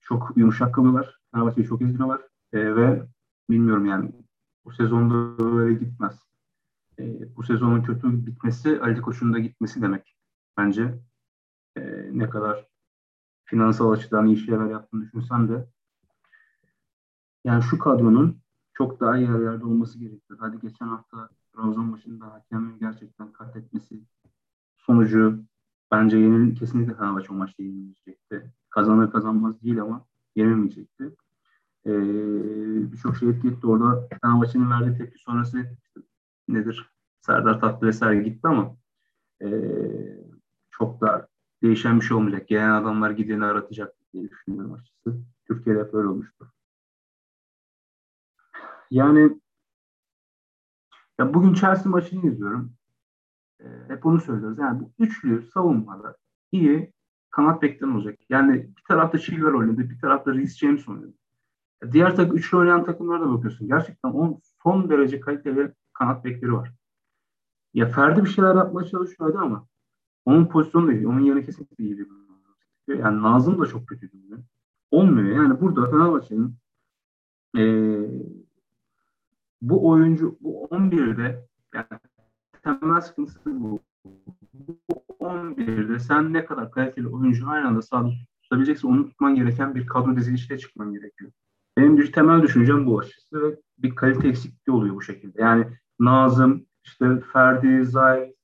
çok 0.00 0.32
yumuşak 0.36 0.74
kalıyorlar. 0.74 1.18
Fenerbahçe'yi 1.32 1.66
çok 1.66 1.82
izliyorlar. 1.82 2.20
E, 2.52 2.76
ve 2.76 3.02
bilmiyorum 3.50 3.86
yani 3.86 4.12
bu 4.64 4.72
sezonda 4.72 5.38
böyle 5.38 5.74
gitmez. 5.74 6.31
E, 7.02 7.36
bu 7.36 7.42
sezonun 7.42 7.82
kötü 7.82 8.26
bitmesi 8.26 8.80
Ali 8.80 9.00
Koç'un 9.00 9.32
da 9.32 9.38
gitmesi 9.38 9.82
demek. 9.82 10.16
Bence 10.58 10.98
e, 11.76 11.82
ne 12.12 12.30
kadar 12.30 12.66
finansal 13.44 13.90
açıdan 13.90 14.26
iyi 14.26 14.36
şeyler 14.36 14.66
yaptığını 14.66 15.02
düşünsem 15.02 15.48
de 15.48 15.66
yani 17.44 17.62
şu 17.62 17.78
kadronun 17.78 18.42
çok 18.74 19.00
daha 19.00 19.16
iyi 19.16 19.22
yerlerde 19.22 19.64
olması 19.64 19.98
gerekiyor. 19.98 20.38
Hadi 20.42 20.60
geçen 20.60 20.86
hafta 20.86 21.28
Trabzon 21.52 21.86
maçında 21.86 22.26
hakemin 22.26 22.78
gerçekten 22.78 23.32
katletmesi 23.32 24.00
sonucu 24.76 25.44
bence 25.90 26.18
yenil 26.18 26.56
kesinlikle 26.56 26.94
Fenerbahçe 26.94 27.32
o 27.32 27.36
maçta 27.36 27.62
yenilmeyecekti. 27.62 28.52
Kazanır 28.70 29.10
kazanmaz 29.10 29.62
değil 29.62 29.82
ama 29.82 30.06
yenilmeyecekti. 30.36 31.04
Ee, 31.86 32.92
Birçok 32.92 33.16
şey 33.16 33.28
etki 33.28 33.48
etti. 33.48 33.66
Orada 33.66 34.08
Fenerbahçe'nin 34.22 34.70
verdiği 34.70 34.98
tepki 34.98 35.18
sonrası 35.18 35.66
nedir? 36.48 36.91
Serdar 37.26 37.60
Tatlı 37.60 37.86
vesaire 37.86 38.22
gitti 38.22 38.40
ama 38.48 38.76
e, 39.42 39.48
çok 40.70 41.00
da 41.00 41.28
değişen 41.62 42.00
bir 42.00 42.04
şey 42.04 42.16
olmayacak. 42.16 42.48
Gelen 42.48 42.70
adamlar 42.70 43.10
gideni 43.10 43.44
aratacak 43.44 43.94
diye 44.12 44.30
düşünüyorum 44.30 44.72
açıkçası. 44.72 45.22
Türkiye'de 45.46 45.80
hep 45.80 45.94
öyle 45.94 46.08
olmuştur. 46.08 46.46
Yani 48.90 49.40
ya 51.18 51.34
bugün 51.34 51.54
Chelsea 51.54 51.90
maçını 51.90 52.32
izliyorum. 52.32 52.72
E, 53.60 53.66
hep 53.88 54.06
onu 54.06 54.20
söylüyoruz. 54.20 54.58
Yani 54.58 54.80
bu 54.80 54.92
üçlü 54.98 55.50
savunmada 55.54 56.16
iyi 56.52 56.92
kanat 57.30 57.62
bekten 57.62 57.88
olacak. 57.88 58.18
Yani 58.28 58.52
bir 58.76 58.82
tarafta 58.88 59.18
Chilwell 59.18 59.54
oynadı, 59.54 59.90
bir 59.90 59.98
tarafta 59.98 60.34
Reece 60.34 60.66
James 60.66 60.88
oynadı. 60.88 61.14
Diğer 61.92 62.16
takım 62.16 62.36
üçlü 62.36 62.56
oynayan 62.56 62.84
takımlara 62.84 63.20
da 63.20 63.32
bakıyorsun. 63.32 63.68
Gerçekten 63.68 64.08
on, 64.08 64.40
son 64.62 64.90
derece 64.90 65.20
kaliteli 65.20 65.72
kanat 65.92 66.24
bekleri 66.24 66.52
var. 66.52 66.72
Ya 67.74 67.86
Ferdi 67.86 68.24
bir 68.24 68.30
şeyler 68.30 68.54
yapmaya 68.54 68.86
çalışıyordu 68.86 69.38
ama 69.38 69.66
onun 70.24 70.46
pozisyonu 70.46 70.88
da 70.88 70.92
iyi. 70.92 71.08
Onun 71.08 71.20
yerine 71.20 71.44
kesinlikle 71.44 71.84
iyi 71.84 71.98
bir 71.98 72.06
Yani 72.98 73.22
Nazım 73.22 73.60
da 73.60 73.66
çok 73.66 73.88
kötü. 73.88 74.10
Olmuyor. 74.90 75.36
Yani 75.36 75.60
burada 75.60 75.90
Fenerbahçe'nin 75.90 76.54
e, 77.56 77.62
bu 79.62 79.88
oyuncu 79.88 80.36
bu 80.40 80.68
11'de 80.70 81.48
yani 81.74 81.86
temel 82.62 83.00
sıkıntısı 83.00 83.60
bu. 83.60 83.80
Bu 84.54 84.78
11'de 85.20 85.98
sen 85.98 86.32
ne 86.32 86.44
kadar 86.44 86.70
kaliteli 86.70 87.08
oyuncu 87.08 87.48
aynı 87.48 87.66
anda 87.68 87.82
sahada 87.82 88.10
tutabileceksin 88.42 88.88
onu 88.88 89.08
tutman 89.08 89.34
gereken 89.34 89.74
bir 89.74 89.86
kadro 89.86 90.16
dizilişine 90.16 90.58
çıkman 90.58 90.92
gerekiyor. 90.92 91.32
Benim 91.76 91.98
bir 91.98 92.12
temel 92.12 92.42
düşüncem 92.42 92.86
bu 92.86 92.98
açısı 92.98 93.42
ve 93.42 93.56
bir 93.78 93.94
kalite 93.94 94.28
eksikliği 94.28 94.76
oluyor 94.76 94.94
bu 94.94 95.02
şekilde. 95.02 95.42
Yani 95.42 95.66
Nazım, 96.00 96.66
işte 96.84 97.20
Ferdi, 97.32 97.84
Zay 97.84 98.34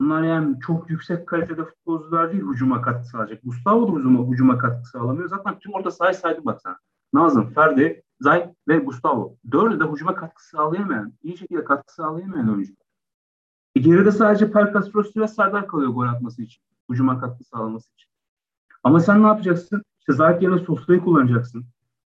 bunlar 0.00 0.22
yani 0.22 0.60
çok 0.60 0.90
yüksek 0.90 1.26
kalitede 1.26 1.64
futbolcular 1.64 2.32
değil 2.32 2.42
hücuma 2.42 2.82
katkı 2.82 3.08
sağlayacak. 3.08 3.40
Gustavo 3.44 3.88
da 3.88 3.98
hücuma, 3.98 4.32
hücuma 4.32 4.58
katkı 4.58 4.90
sağlamıyor. 4.90 5.28
Zaten 5.28 5.58
tüm 5.58 5.72
orta 5.72 5.90
sahayı 5.90 6.14
saydı 6.14 6.44
baksana. 6.44 6.78
Nazım, 7.12 7.50
Ferdi, 7.54 8.02
Zay 8.20 8.54
ve 8.68 8.78
Gustavo. 8.78 9.36
Dördü 9.52 9.80
de 9.80 9.84
hücuma 9.84 10.14
katkı 10.14 10.48
sağlayamayan, 10.48 11.12
iyi 11.22 11.38
şekilde 11.38 11.64
katkı 11.64 11.94
sağlayamayan 11.94 12.48
oyuncular. 12.48 12.86
E 13.74 13.80
geride 13.80 14.12
sadece 14.12 14.52
Pelkas 14.52 14.94
Rossi 14.94 15.20
ve 15.20 15.28
Serdar 15.28 15.68
kalıyor 15.68 15.90
gol 15.90 16.06
atması 16.06 16.42
için. 16.42 16.62
Hücuma 16.90 17.20
katkı 17.20 17.44
sağlaması 17.44 17.92
için. 17.92 18.10
Ama 18.82 19.00
sen 19.00 19.22
ne 19.22 19.26
yapacaksın? 19.26 19.82
İşte 19.98 20.12
Zayt 20.12 20.42
yerine 20.42 20.58
Sosa'yı 20.58 21.00
kullanacaksın. 21.00 21.64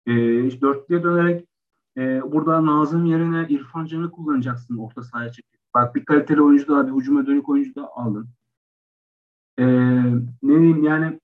E, 0.05 0.43
işte 0.45 0.61
dörtlüye 0.61 1.03
dönerek 1.03 1.48
e, 1.97 2.31
burada 2.31 2.65
Nazım 2.65 3.05
yerine 3.05 3.47
İrfan 3.49 3.85
Can'ı 3.85 4.11
kullanacaksın 4.11 4.77
orta 4.77 5.03
sahaya 5.03 5.31
çekip. 5.31 5.59
Bak 5.73 5.95
bir 5.95 6.05
kaliteli 6.05 6.41
oyuncu 6.41 6.67
daha, 6.67 6.87
bir 6.87 6.91
hücuma 6.91 7.27
dönük 7.27 7.49
oyuncu 7.49 7.75
da 7.75 7.89
aldın. 7.93 8.29
E, 9.57 9.65
ne 10.43 10.59
diyeyim 10.59 10.83
yani 10.83 11.19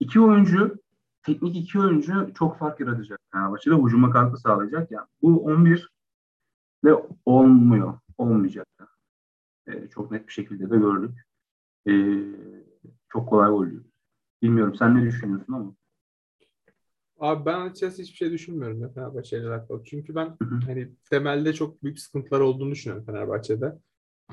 iki 0.00 0.20
oyuncu 0.20 0.80
teknik 1.22 1.56
iki 1.56 1.80
oyuncu 1.80 2.30
çok 2.34 2.58
fark 2.58 2.80
yaratacak 2.80 3.20
Fenerbahçe'de 3.32 3.74
hücuma 3.74 4.10
katkı 4.10 4.40
sağlayacak. 4.40 4.90
Yani 4.90 5.06
bu 5.22 5.44
11 5.44 5.90
de 6.84 6.94
olmuyor. 7.24 7.98
Olmayacak. 8.18 8.66
Ee, 9.66 9.88
çok 9.88 10.10
net 10.10 10.26
bir 10.26 10.32
şekilde 10.32 10.70
de 10.70 10.76
gördük. 10.76 11.26
Ee, 11.88 12.24
çok 13.08 13.28
kolay 13.28 13.50
oluyor. 13.50 13.84
Bilmiyorum 14.42 14.74
sen 14.74 14.96
ne 14.96 15.02
düşünüyorsun 15.02 15.52
ama. 15.52 15.74
Abi 17.20 17.46
ben 17.46 17.60
açıkçası 17.60 18.02
hiçbir 18.02 18.16
şey 18.16 18.32
düşünmüyorum 18.32 18.80
ya 18.80 18.88
Fenerbahçe 18.88 19.38
ile 19.38 19.48
alakalı. 19.48 19.84
Çünkü 19.84 20.14
ben 20.14 20.36
hani 20.66 20.88
temelde 21.10 21.52
çok 21.52 21.82
büyük 21.82 22.00
sıkıntılar 22.00 22.40
olduğunu 22.40 22.70
düşünüyorum 22.70 23.06
Fenerbahçe'de. 23.06 23.74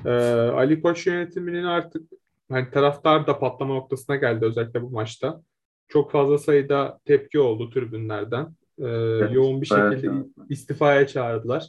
Ee, 0.04 0.10
Ali 0.10 0.82
Koç 0.82 1.06
yönetiminin 1.06 1.64
artık 1.64 2.10
hani 2.50 2.70
taraftar 2.70 3.26
da 3.26 3.38
patlama 3.38 3.74
noktasına 3.74 4.16
geldi 4.16 4.44
özellikle 4.44 4.82
bu 4.82 4.90
maçta 4.90 5.42
çok 5.88 6.10
fazla 6.12 6.38
sayıda 6.38 7.00
tepki 7.04 7.38
oldu 7.38 7.70
tribünlerden. 7.70 8.44
Ee, 8.78 8.86
evet, 8.86 9.34
yoğun 9.34 9.60
bir 9.60 9.66
şekilde 9.66 10.06
evet. 10.06 10.26
istifaya 10.48 11.06
çağırdılar. 11.06 11.68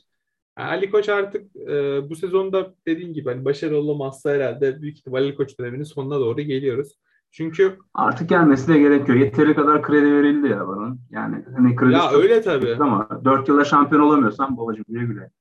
Yani 0.59 0.69
Ali 0.69 0.91
Koç 0.91 1.09
artık 1.09 1.55
e, 1.55 2.09
bu 2.09 2.15
sezonda 2.15 2.73
dediğin 2.87 3.13
gibi 3.13 3.29
hani 3.29 3.45
başarılı 3.45 3.91
olmazsa 3.91 4.31
herhalde 4.31 4.81
büyük 4.81 4.97
ihtimalle 4.97 5.23
Ali 5.25 5.35
Koç 5.35 5.59
döneminin 5.59 5.83
sonuna 5.83 6.19
doğru 6.19 6.41
geliyoruz. 6.41 6.93
Çünkü 7.31 7.77
artık 7.93 8.29
gelmesi 8.29 8.67
de 8.67 8.79
gerekiyor. 8.79 9.17
Yeteri 9.17 9.55
kadar 9.55 9.81
kredi 9.81 10.13
verildi 10.13 10.47
ya 10.47 10.67
bana. 10.67 10.97
Yani 11.09 11.45
hani 11.55 11.75
kredi 11.75 11.93
Ya 11.93 12.11
öyle 12.11 12.41
tabii. 12.41 12.75
Ama 12.79 13.21
4 13.25 13.47
yılda 13.47 13.65
şampiyon 13.65 14.01
olamıyorsan 14.01 14.57
babacığım 14.57 14.85
güle 14.87 15.05
güle. 15.05 15.31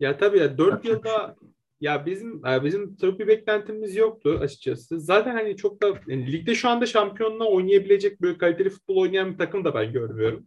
Ya 0.00 0.16
tabii 0.16 0.38
ya 0.38 0.58
4 0.58 0.84
yılda 0.84 1.36
şey. 1.40 1.48
Ya 1.80 2.06
bizim 2.06 2.42
bizim 2.42 2.96
çok 2.96 3.18
bir 3.18 3.26
beklentimiz 3.28 3.96
yoktu 3.96 4.38
açıkçası. 4.42 5.00
Zaten 5.00 5.34
hani 5.34 5.56
çok 5.56 5.82
da 5.82 5.86
yani 6.06 6.32
ligde 6.32 6.54
şu 6.54 6.68
anda 6.68 6.86
şampiyonluğa 6.86 7.48
oynayabilecek 7.48 8.22
böyle 8.22 8.38
kaliteli 8.38 8.70
futbol 8.70 8.96
oynayan 8.96 9.32
bir 9.32 9.38
takım 9.38 9.64
da 9.64 9.74
ben 9.74 9.92
görmüyorum. 9.92 10.44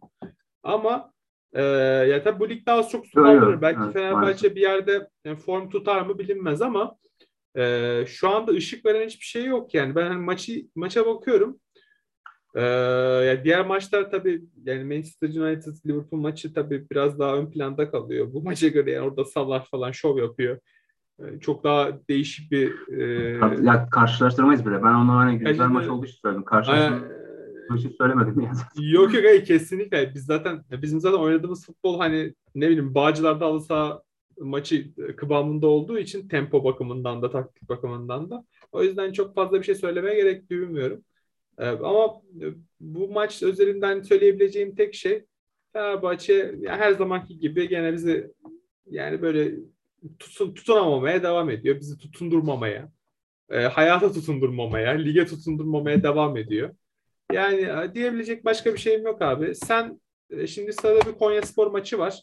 Ama 0.62 1.12
e, 1.52 1.62
ya 2.08 2.22
tabii 2.22 2.40
bu 2.40 2.48
lig 2.48 2.66
daha 2.66 2.82
çok 2.82 3.06
sulandırır. 3.06 3.62
Belki 3.62 3.80
evet, 3.84 3.92
Fenerbahçe 3.92 4.20
maalesef. 4.20 4.56
bir 4.56 4.60
yerde 4.60 5.08
yani 5.24 5.36
form 5.36 5.70
tutar 5.70 6.02
mı 6.02 6.18
bilinmez 6.18 6.62
ama 6.62 6.96
e, 7.56 8.04
şu 8.06 8.28
anda 8.28 8.52
ışık 8.52 8.86
veren 8.86 9.06
hiçbir 9.06 9.24
şey 9.24 9.44
yok 9.44 9.74
yani. 9.74 9.94
Ben 9.94 10.06
hani 10.06 10.20
maçı 10.20 10.66
maça 10.74 11.06
bakıyorum. 11.06 11.60
Ee, 12.54 12.62
yani 13.26 13.44
diğer 13.44 13.66
maçlar 13.66 14.10
tabii 14.10 14.44
yani 14.64 14.84
Manchester 14.84 15.28
United 15.28 15.86
Liverpool 15.86 16.20
maçı 16.20 16.54
tabii 16.54 16.86
biraz 16.90 17.18
daha 17.18 17.36
ön 17.36 17.50
planda 17.50 17.90
kalıyor. 17.90 18.32
Bu 18.32 18.42
maça 18.42 18.68
göre 18.68 18.90
yani 18.90 19.06
orada 19.06 19.24
Salah 19.24 19.64
falan 19.64 19.92
şov 19.92 20.18
yapıyor. 20.18 20.58
Ee, 21.20 21.40
çok 21.40 21.64
daha 21.64 21.98
değişik 22.08 22.52
bir 22.52 22.92
e... 22.98 23.64
ya 23.64 23.88
karşılaştırmayız 23.90 24.66
bile. 24.66 24.82
Ben 24.82 24.94
onu 24.94 25.12
hani 25.12 25.38
güzel 25.38 25.58
yani, 25.58 25.72
maç 25.72 25.88
olduğu 25.88 26.06
için 26.06 26.18
söyledim. 26.22 26.44
Karşılaştırmayız 26.44 27.84
için 27.84 27.94
söylemedim 27.98 28.40
yani. 28.40 28.56
Yok 28.92 29.14
yok 29.14 29.24
hayır, 29.24 29.44
kesinlikle. 29.44 30.14
Biz 30.14 30.24
zaten 30.24 30.64
bizim 30.70 31.00
zaten 31.00 31.18
oynadığımız 31.18 31.66
futbol 31.66 31.98
hani 31.98 32.34
ne 32.54 32.68
bileyim 32.68 32.94
Bağcılar'da 32.94 33.46
alsa 33.46 34.02
maçı 34.40 34.94
kıvamında 35.16 35.66
olduğu 35.66 35.98
için 35.98 36.28
tempo 36.28 36.64
bakımından 36.64 37.22
da 37.22 37.30
taktik 37.30 37.68
bakımından 37.68 38.30
da. 38.30 38.44
O 38.72 38.82
yüzden 38.82 39.12
çok 39.12 39.34
fazla 39.34 39.58
bir 39.58 39.64
şey 39.64 39.74
söylemeye 39.74 40.16
gerek 40.16 40.50
duymuyorum. 40.50 41.04
E, 41.58 41.66
ama 41.66 42.22
bu 42.80 43.08
maç 43.08 43.42
özelinden 43.42 44.02
söyleyebileceğim 44.02 44.74
tek 44.74 44.94
şey 44.94 45.24
Fenerbahçe 45.72 46.54
her 46.66 46.92
zamanki 46.92 47.38
gibi 47.38 47.68
gene 47.68 47.92
bizi 47.92 48.30
yani 48.90 49.22
böyle 49.22 49.54
tutun, 50.18 50.54
tutunamamaya 50.54 51.22
devam 51.22 51.50
ediyor. 51.50 51.80
Bizi 51.80 51.98
tutundurmamaya, 51.98 52.92
e, 53.50 53.60
hayata 53.60 54.12
tutundurmamaya, 54.12 54.90
lige 54.90 55.26
tutundurmamaya 55.26 56.02
devam 56.02 56.36
ediyor. 56.36 56.74
Yani 57.32 57.60
e, 57.60 57.94
diyebilecek 57.94 58.44
başka 58.44 58.72
bir 58.72 58.78
şeyim 58.78 59.02
yok 59.02 59.22
abi. 59.22 59.54
Sen 59.54 60.00
e, 60.30 60.46
şimdi 60.46 60.72
sırada 60.72 61.12
bir 61.12 61.18
Konya 61.18 61.42
Spor 61.42 61.66
maçı 61.66 61.98
var. 61.98 62.22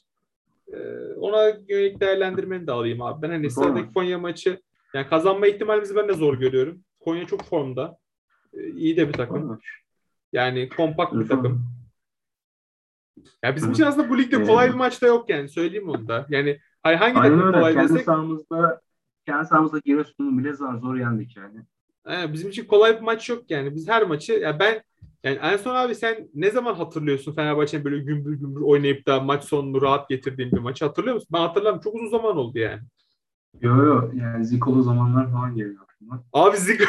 E, 0.73 0.77
ona 1.19 1.47
yönelik 1.67 1.99
değerlendirmeni 1.99 2.67
de 2.67 2.71
alayım 2.71 3.01
abi. 3.01 3.21
Ben 3.21 3.29
hani 3.29 3.51
sıradaki 3.51 3.93
Konya 3.93 4.19
maçı 4.19 4.61
yani 4.93 5.07
kazanma 5.07 5.47
ihtimalimizi 5.47 5.95
ben 5.95 6.07
de 6.07 6.13
zor 6.13 6.37
görüyorum. 6.37 6.83
Konya 6.99 7.25
çok 7.25 7.43
formda. 7.43 7.97
E, 8.53 8.69
iyi 8.69 8.97
de 8.97 9.07
bir 9.07 9.13
takım. 9.13 9.59
Yani 10.33 10.69
kompakt 10.69 11.13
bir 11.13 11.27
takım. 11.27 11.65
Ya 13.43 13.55
bizim 13.55 13.71
için 13.71 13.83
aslında 13.83 14.09
bu 14.09 14.17
ligde 14.17 14.43
kolay 14.43 14.69
bir 14.69 14.75
maç 14.75 15.01
da 15.01 15.07
yok 15.07 15.29
yani. 15.29 15.49
Söyleyeyim 15.49 15.89
onu 15.89 16.07
da. 16.07 16.25
Yani 16.29 16.59
hangi 16.81 16.99
Aynen 16.99 17.13
takım 17.15 17.41
öyle. 17.41 17.57
kolay 17.57 17.73
kendi 17.73 17.89
desek... 17.89 18.05
Sahamızda, 18.05 18.81
kendi 19.25 19.47
sahamızda 19.47 19.79
Giresun'u 19.85 20.37
bile 20.37 20.53
zor, 20.53 20.77
zor 20.77 20.95
yendik 20.95 21.37
yani. 21.37 21.65
Yani 22.09 22.33
bizim 22.33 22.49
için 22.49 22.65
kolay 22.65 22.95
bir 22.95 23.01
maç 23.01 23.29
yok 23.29 23.43
yani. 23.49 23.75
Biz 23.75 23.89
her 23.89 24.03
maçı 24.03 24.33
ya 24.33 24.59
ben 24.59 24.83
yani 25.23 25.39
en 25.41 25.57
son 25.57 25.75
abi 25.75 25.95
sen 25.95 26.29
ne 26.33 26.51
zaman 26.51 26.73
hatırlıyorsun 26.73 27.33
Fenerbahçe'nin 27.33 27.85
böyle 27.85 27.97
gümbür 27.97 28.33
gümbür 28.33 28.61
oynayıp 28.61 29.07
da 29.07 29.19
maç 29.19 29.43
sonunu 29.43 29.81
rahat 29.81 30.09
getirdiğin 30.09 30.51
bir 30.51 30.57
maçı 30.57 30.85
hatırlıyor 30.85 31.15
musun? 31.15 31.29
Ben 31.33 31.39
hatırlamıyorum. 31.39 31.81
Çok 31.81 31.95
uzun 31.95 32.09
zaman 32.09 32.37
oldu 32.37 32.59
yani. 32.59 32.81
Yo 33.61 33.83
yo 33.83 34.11
yani 34.13 34.45
Ziko'lu 34.45 34.83
zamanlar 34.83 35.31
falan 35.31 35.55
geliyor 35.55 35.83
aklıma. 35.83 36.23
Abi 36.33 36.57
Ziko 36.57 36.83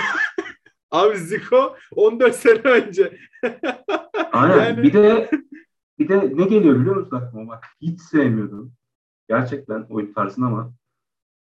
Abi 0.91 1.17
Ziko 1.17 1.77
14 1.97 2.35
sene 2.35 2.59
önce. 2.59 3.19
Aynen. 4.33 4.65
Yani... 4.65 4.83
Bir 4.83 4.93
de 4.93 5.31
bir 5.99 6.09
de 6.09 6.33
ne 6.37 6.45
geliyor 6.45 6.81
biliyor 6.81 6.97
musun 6.97 7.17
aklıma? 7.17 7.49
Bak 7.49 7.65
hiç 7.81 8.01
sevmiyordum. 8.01 8.73
Gerçekten 9.29 9.87
oyun 9.89 10.13
tarzını 10.13 10.47
ama 10.47 10.73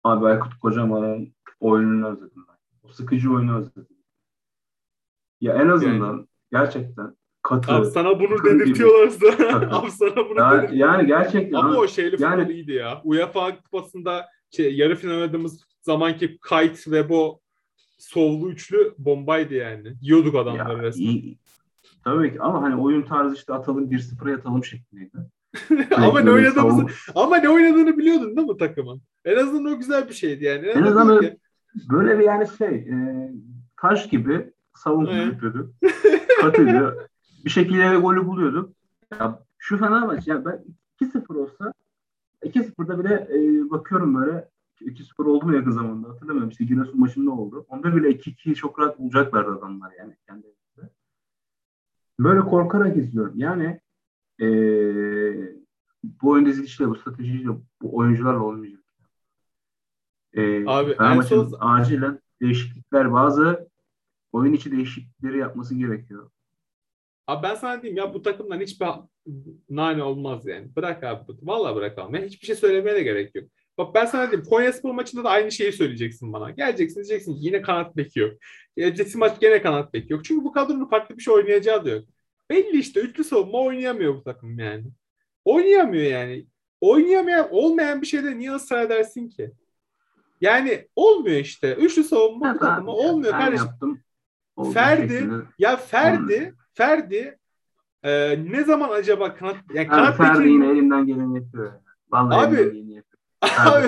abi 0.03 0.25
Aykut 0.25 0.60
Kocaman'ın 0.60 1.34
oyununu 1.60 2.08
özledim 2.08 2.46
ben. 2.48 2.52
Sıkıcı 2.93 3.33
oyunu 3.33 3.57
özledim. 3.57 3.97
Ya 5.41 5.53
en 5.53 5.67
azından 5.67 6.13
yani. 6.13 6.27
gerçekten 6.51 7.15
katı. 7.41 7.71
Abi 7.71 7.85
sana 7.85 8.19
bunu 8.19 8.43
dedirtiyorlarsa. 8.43 9.25
abi 9.77 9.91
sana 9.91 10.15
bunu 10.29 10.39
ya, 10.39 10.69
Yani 10.73 11.07
gerçekten. 11.07 11.57
Ama 11.57 11.77
o 11.77 11.88
şeyli 11.88 12.21
yani, 12.21 12.41
futbol 12.41 12.53
iyiydi 12.53 12.71
ya. 12.71 13.01
UEFA 13.03 13.62
kupasında 13.62 14.25
şey, 14.51 14.75
yarı 14.75 14.95
final 14.95 15.13
oynadığımız 15.13 15.65
zamanki 15.81 16.39
Kite 16.50 16.91
ve 16.91 17.09
bu 17.09 17.41
sollu 17.97 18.51
üçlü 18.51 18.95
bombaydı 18.97 19.53
yani. 19.53 19.93
Yiyorduk 20.01 20.35
adamları 20.35 20.77
ya, 20.77 20.83
resmen. 20.83 21.05
Iyi, 21.05 21.38
Tabii 22.03 22.33
ki 22.33 22.41
ama 22.41 22.62
hani 22.62 22.75
oyun 22.75 23.01
tarzı 23.01 23.35
işte 23.35 23.53
atalım 23.53 23.91
1-0'a 23.91 24.31
yatalım 24.31 24.63
şeklindeydi. 24.63 25.17
ama 25.95 26.19
ne 26.19 26.31
oynadığımızı 26.31 26.85
ama 27.15 27.38
ne 27.38 27.50
oynadığını 27.50 27.97
biliyordun 27.97 28.38
değil 28.38 28.47
mi 28.47 28.57
takımın? 28.57 29.01
En 29.25 29.38
azından 29.38 29.73
o 29.73 29.77
güzel 29.77 30.09
bir 30.09 30.13
şeydi 30.13 30.43
yani. 30.43 30.67
En, 30.67 30.77
en 30.77 30.83
azından 30.83 31.38
böyle, 31.89 32.20
bir 32.20 32.24
yani 32.24 32.48
şey 32.58 32.75
e, 32.75 33.30
taş 33.82 34.10
gibi 34.10 34.53
savunma 34.75 35.12
evet. 35.12 35.34
yapıyordu. 35.34 35.74
Katıydı. 36.42 37.10
bir 37.46 37.50
şekilde 37.50 37.96
golü 37.96 38.25
buluyordu. 38.25 38.74
Ya, 39.12 39.39
şu 39.58 39.77
Fenerbahçe 39.77 40.32
ya 40.32 40.46
ben 40.46 40.63
2-0 41.01 41.38
olsa 41.38 41.74
2-0'da 42.44 43.00
bile 43.00 43.13
e, 43.13 43.70
bakıyorum 43.70 44.15
böyle 44.15 44.50
2-0 44.82 45.24
oldu 45.24 45.46
mu 45.46 45.56
yakın 45.56 45.72
zamanda 45.72 46.10
hatırlamıyorum. 46.10 46.50
İşte 46.50 46.63
Giresun 46.63 47.00
maçında 47.00 47.32
oldu. 47.32 47.65
Onda 47.70 47.96
bile 47.96 48.10
2-2'yi 48.10 48.56
çok 48.56 48.80
rahat 48.80 49.00
bulacaklardı 49.00 49.51
adamlar 49.51 49.92
yani 50.00 50.15
kendi 50.27 50.48
Böyle 52.20 52.39
korkarak 52.39 52.98
izliyorum. 52.98 53.34
Yani 53.36 53.80
ee, 54.41 54.45
bu 56.04 56.30
oyun 56.30 56.45
dizilişiyle, 56.45 56.89
bu 56.89 56.95
stratejiyle, 56.95 57.50
bu 57.82 57.97
oyuncularla 57.97 58.43
olmayacak. 58.43 58.83
Ee, 60.34 60.65
Abi 60.65 60.96
en 61.00 61.22
son... 61.22 61.54
acilen 61.60 62.19
değişiklikler, 62.41 63.13
bazı 63.13 63.69
oyun 64.32 64.54
içi 64.54 64.72
değişiklikleri 64.72 65.38
yapması 65.38 65.76
gerekiyor. 65.76 66.30
Abi 67.28 67.43
ben 67.43 67.56
sana 67.56 67.82
diyeyim 67.82 67.98
ya 67.98 68.13
bu 68.13 68.22
takımdan 68.22 68.60
hiçbir 68.60 68.88
nane 69.69 70.04
olmaz 70.04 70.46
yani. 70.46 70.76
Bırak 70.76 71.04
abi. 71.04 71.34
Vallahi 71.41 71.76
bırakalım. 71.76 72.15
Yani 72.15 72.26
hiçbir 72.26 72.46
şey 72.46 72.56
söylemeye 72.56 72.96
de 72.96 73.04
gerek 73.04 73.36
yok. 73.36 73.50
Bak 73.78 73.96
ben 73.96 74.06
sana 74.06 74.32
diyeyim 74.32 74.50
Konya 74.50 74.74
Spor 74.74 74.93
maçında 74.93 75.24
da 75.24 75.30
aynı 75.30 75.52
şeyi 75.52 75.72
söyleyeceksin 75.72 76.34
bana. 76.34 76.52
Geleceksin 76.52 76.96
diyeceksin 76.96 77.34
ki 77.34 77.39
yine 77.41 77.62
kanat 77.62 77.98
beki 77.98 78.19
yok. 78.19 78.34
Geleceksin 78.78 79.19
maç 79.19 79.39
gene 79.39 79.62
kanat 79.62 79.93
beki 79.93 80.13
yok. 80.13 80.26
Çünkü 80.26 80.46
bu 80.46 80.52
kadronun 80.52 80.89
farklı 80.89 81.17
bir 81.17 81.22
şey 81.22 81.34
oynayacağı 81.34 81.86
da 81.86 81.89
yok. 81.89 82.06
Belli 82.50 82.80
işte 82.80 83.00
üçlü 83.00 83.24
savunma 83.24 83.62
oynayamıyor 83.62 84.15
bu 84.15 84.24
takım 84.24 84.60
yani. 84.60 84.86
Oynayamıyor 85.46 86.04
yani. 86.04 86.48
Oynayamayan 86.82 87.48
olmayan 87.52 88.02
bir 88.02 88.08
şeyde 88.08 88.38
niye 88.38 88.52
ısrar 88.52 88.86
edersin 88.86 89.30
ki? 89.30 89.52
Yani 90.41 90.88
olmuyor 90.96 91.38
işte. 91.38 91.76
Üçlü 91.76 92.04
savunma 92.04 92.56
bu 92.56 92.60
takımı 92.60 92.91
olmuyor 92.91 93.32
kardeşim. 93.32 93.67
Ferdi 94.74 95.30
ya 95.60 95.78
Ferdi 95.78 96.56
Ferdi 96.74 97.38
e, 98.04 98.39
ne 98.52 98.63
zaman 98.63 98.89
acaba 98.89 99.36
kanat 99.36 99.58
yani 99.74 99.88
kanat 99.88 100.17
Ferdi 100.17 100.48
yine 100.48 100.69
elimden 100.72 101.06
geleni 101.08 101.36
yapıyor. 101.36 101.74
Vallahi 102.12 102.48
abi 102.48 102.93
Abi, 103.60 103.88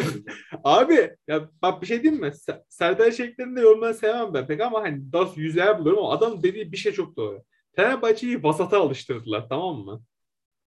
abi 0.64 1.16
ya 1.28 1.50
bak 1.62 1.82
bir 1.82 1.88
şey 1.88 2.04
diyeyim 2.04 2.22
mi? 2.22 2.32
Serdar 2.70 3.12
Şekler'in 3.12 3.56
de 3.56 3.62
yorumlarını 3.62 3.96
sevmem 3.96 4.34
ben 4.34 4.48
pek 4.48 4.62
ama 4.62 4.82
hani 4.82 5.12
daha 5.14 5.30
yüzeye 5.36 5.80
buluyorum 5.80 6.04
ama 6.04 6.14
adam 6.14 6.44
dediği 6.44 6.72
bir 6.72 6.78
şey 6.78 6.92
çok 6.92 7.18
doğru. 7.18 7.44
Fenerbahçe'yi 7.76 8.44
vasata 8.44 8.80
alıştırdılar 8.80 9.50
tamam 9.50 9.76
mı? 9.76 10.02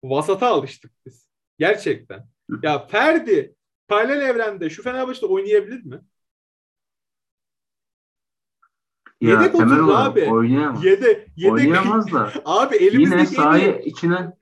Vasata 0.04 0.48
alıştık 0.48 0.92
biz. 1.06 1.28
Gerçekten. 1.60 2.28
Ya 2.63 2.88
Ferdi 2.88 3.56
paralel 3.88 4.21
evrende 4.21 4.69
şu 4.69 4.84
Fenerbahçe'de 4.84 5.26
oynayabilir 5.26 5.86
mi? 5.86 6.02
Ya, 9.21 9.32
yedek 9.32 9.56
oturdu 9.56 9.95
abi. 9.95 10.23
Oynayamaz. 10.32 10.86
Yede, 10.86 11.28
yedek. 11.36 11.54
Oynayamaz 11.54 12.12
da. 12.12 12.34
abi 12.45 12.76
elimizde 12.76 13.15
Yine 13.15 13.26
sahaya 13.26 13.80
içine 13.80 14.34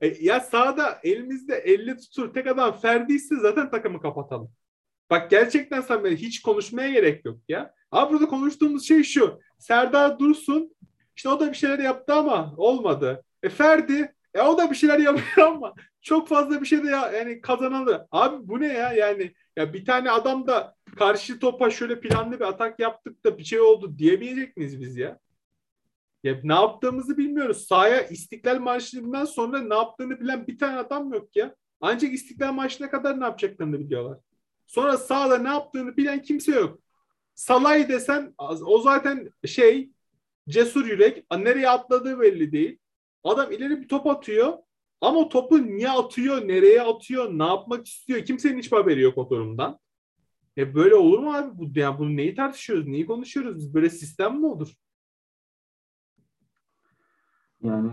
e, 0.00 0.16
ya 0.20 0.40
sağda 0.40 1.00
elimizde 1.02 1.54
50 1.54 1.96
tutur 1.96 2.34
tek 2.34 2.46
adam 2.46 2.78
Ferdi 2.78 3.12
ise 3.12 3.36
zaten 3.36 3.70
takımı 3.70 4.00
kapatalım. 4.00 4.50
Bak 5.10 5.30
gerçekten 5.30 5.80
sen 5.80 6.06
hiç 6.06 6.42
konuşmaya 6.42 6.90
gerek 6.90 7.24
yok 7.24 7.38
ya. 7.48 7.74
Abi 7.90 8.12
burada 8.12 8.28
konuştuğumuz 8.28 8.88
şey 8.88 9.02
şu. 9.02 9.40
Serdar 9.58 10.18
Dursun 10.18 10.76
işte 11.16 11.28
o 11.28 11.40
da 11.40 11.48
bir 11.48 11.56
şeyler 11.56 11.78
yaptı 11.78 12.14
ama 12.14 12.54
olmadı. 12.56 13.24
E 13.42 13.48
Ferdi 13.48 14.15
e 14.36 14.42
o 14.42 14.58
da 14.58 14.70
bir 14.70 14.76
şeyler 14.76 14.98
yapıyor 14.98 15.46
ama 15.52 15.74
çok 16.02 16.28
fazla 16.28 16.60
bir 16.60 16.66
şey 16.66 16.84
de 16.84 16.88
ya, 16.88 17.10
yani 17.10 17.40
kazanalı. 17.40 18.08
Abi 18.10 18.48
bu 18.48 18.60
ne 18.60 18.66
ya 18.66 18.92
yani 18.92 19.32
ya 19.56 19.72
bir 19.72 19.84
tane 19.84 20.10
adam 20.10 20.46
da 20.46 20.74
karşı 20.96 21.38
topa 21.40 21.70
şöyle 21.70 22.00
planlı 22.00 22.40
bir 22.40 22.44
atak 22.44 22.80
yaptık 22.80 23.24
da 23.24 23.38
bir 23.38 23.44
şey 23.44 23.60
oldu 23.60 23.98
diyemeyecek 23.98 24.56
miyiz 24.56 24.80
biz 24.80 24.96
ya? 24.96 25.18
Ya 26.22 26.40
ne 26.42 26.54
yaptığımızı 26.54 27.18
bilmiyoruz. 27.18 27.66
Sahaya 27.66 28.02
İstiklal 28.02 28.58
Marşı'ndan 28.58 29.24
sonra 29.24 29.60
ne 29.60 29.74
yaptığını 29.74 30.20
bilen 30.20 30.46
bir 30.46 30.58
tane 30.58 30.78
adam 30.78 31.12
yok 31.12 31.36
ya. 31.36 31.54
Ancak 31.80 32.12
İstiklal 32.12 32.52
Marşı'na 32.52 32.90
kadar 32.90 33.20
ne 33.20 33.24
yapacaklarını 33.24 33.80
biliyorlar. 33.80 34.18
Sonra 34.66 34.96
sahada 34.96 35.38
ne 35.38 35.48
yaptığını 35.48 35.96
bilen 35.96 36.22
kimse 36.22 36.52
yok. 36.52 36.80
Salay 37.34 37.88
desen 37.88 38.34
o 38.66 38.78
zaten 38.78 39.30
şey 39.46 39.90
cesur 40.48 40.86
yürek. 40.86 41.24
Nereye 41.32 41.68
atladığı 41.68 42.20
belli 42.20 42.52
değil. 42.52 42.78
Adam 43.26 43.52
ileri 43.52 43.82
bir 43.82 43.88
top 43.88 44.06
atıyor. 44.06 44.58
Ama 45.00 45.28
topu 45.28 45.66
niye 45.66 45.90
atıyor, 45.90 46.48
nereye 46.48 46.82
atıyor, 46.82 47.30
ne 47.30 47.46
yapmak 47.46 47.86
istiyor 47.86 48.24
kimsenin 48.24 48.58
hiç 48.58 48.72
haberi 48.72 49.00
yok 49.00 49.18
o 49.18 49.30
durumdan. 49.30 49.78
E 50.58 50.74
böyle 50.74 50.94
olur 50.94 51.18
mu 51.18 51.34
abi? 51.34 51.58
Bu, 51.58 51.78
yani 51.78 51.98
bunu 51.98 52.16
neyi 52.16 52.34
tartışıyoruz, 52.34 52.86
neyi 52.86 53.06
konuşuyoruz? 53.06 53.58
Biz 53.58 53.74
böyle 53.74 53.90
sistem 53.90 54.40
mi 54.40 54.46
olur? 54.46 54.74
Yani 57.62 57.92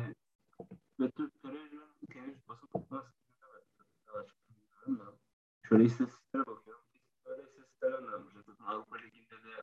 şöyle 5.70 5.84
istatistiklere 5.84 6.46
bakıyorum. 6.46 6.84
Böyle 7.26 7.42
istatistikler 7.44 7.92
önermiş. 7.92 8.34
Zaten 8.34 8.66
Avrupa 8.66 8.98
Ligi'nde 8.98 9.32
de 9.32 9.62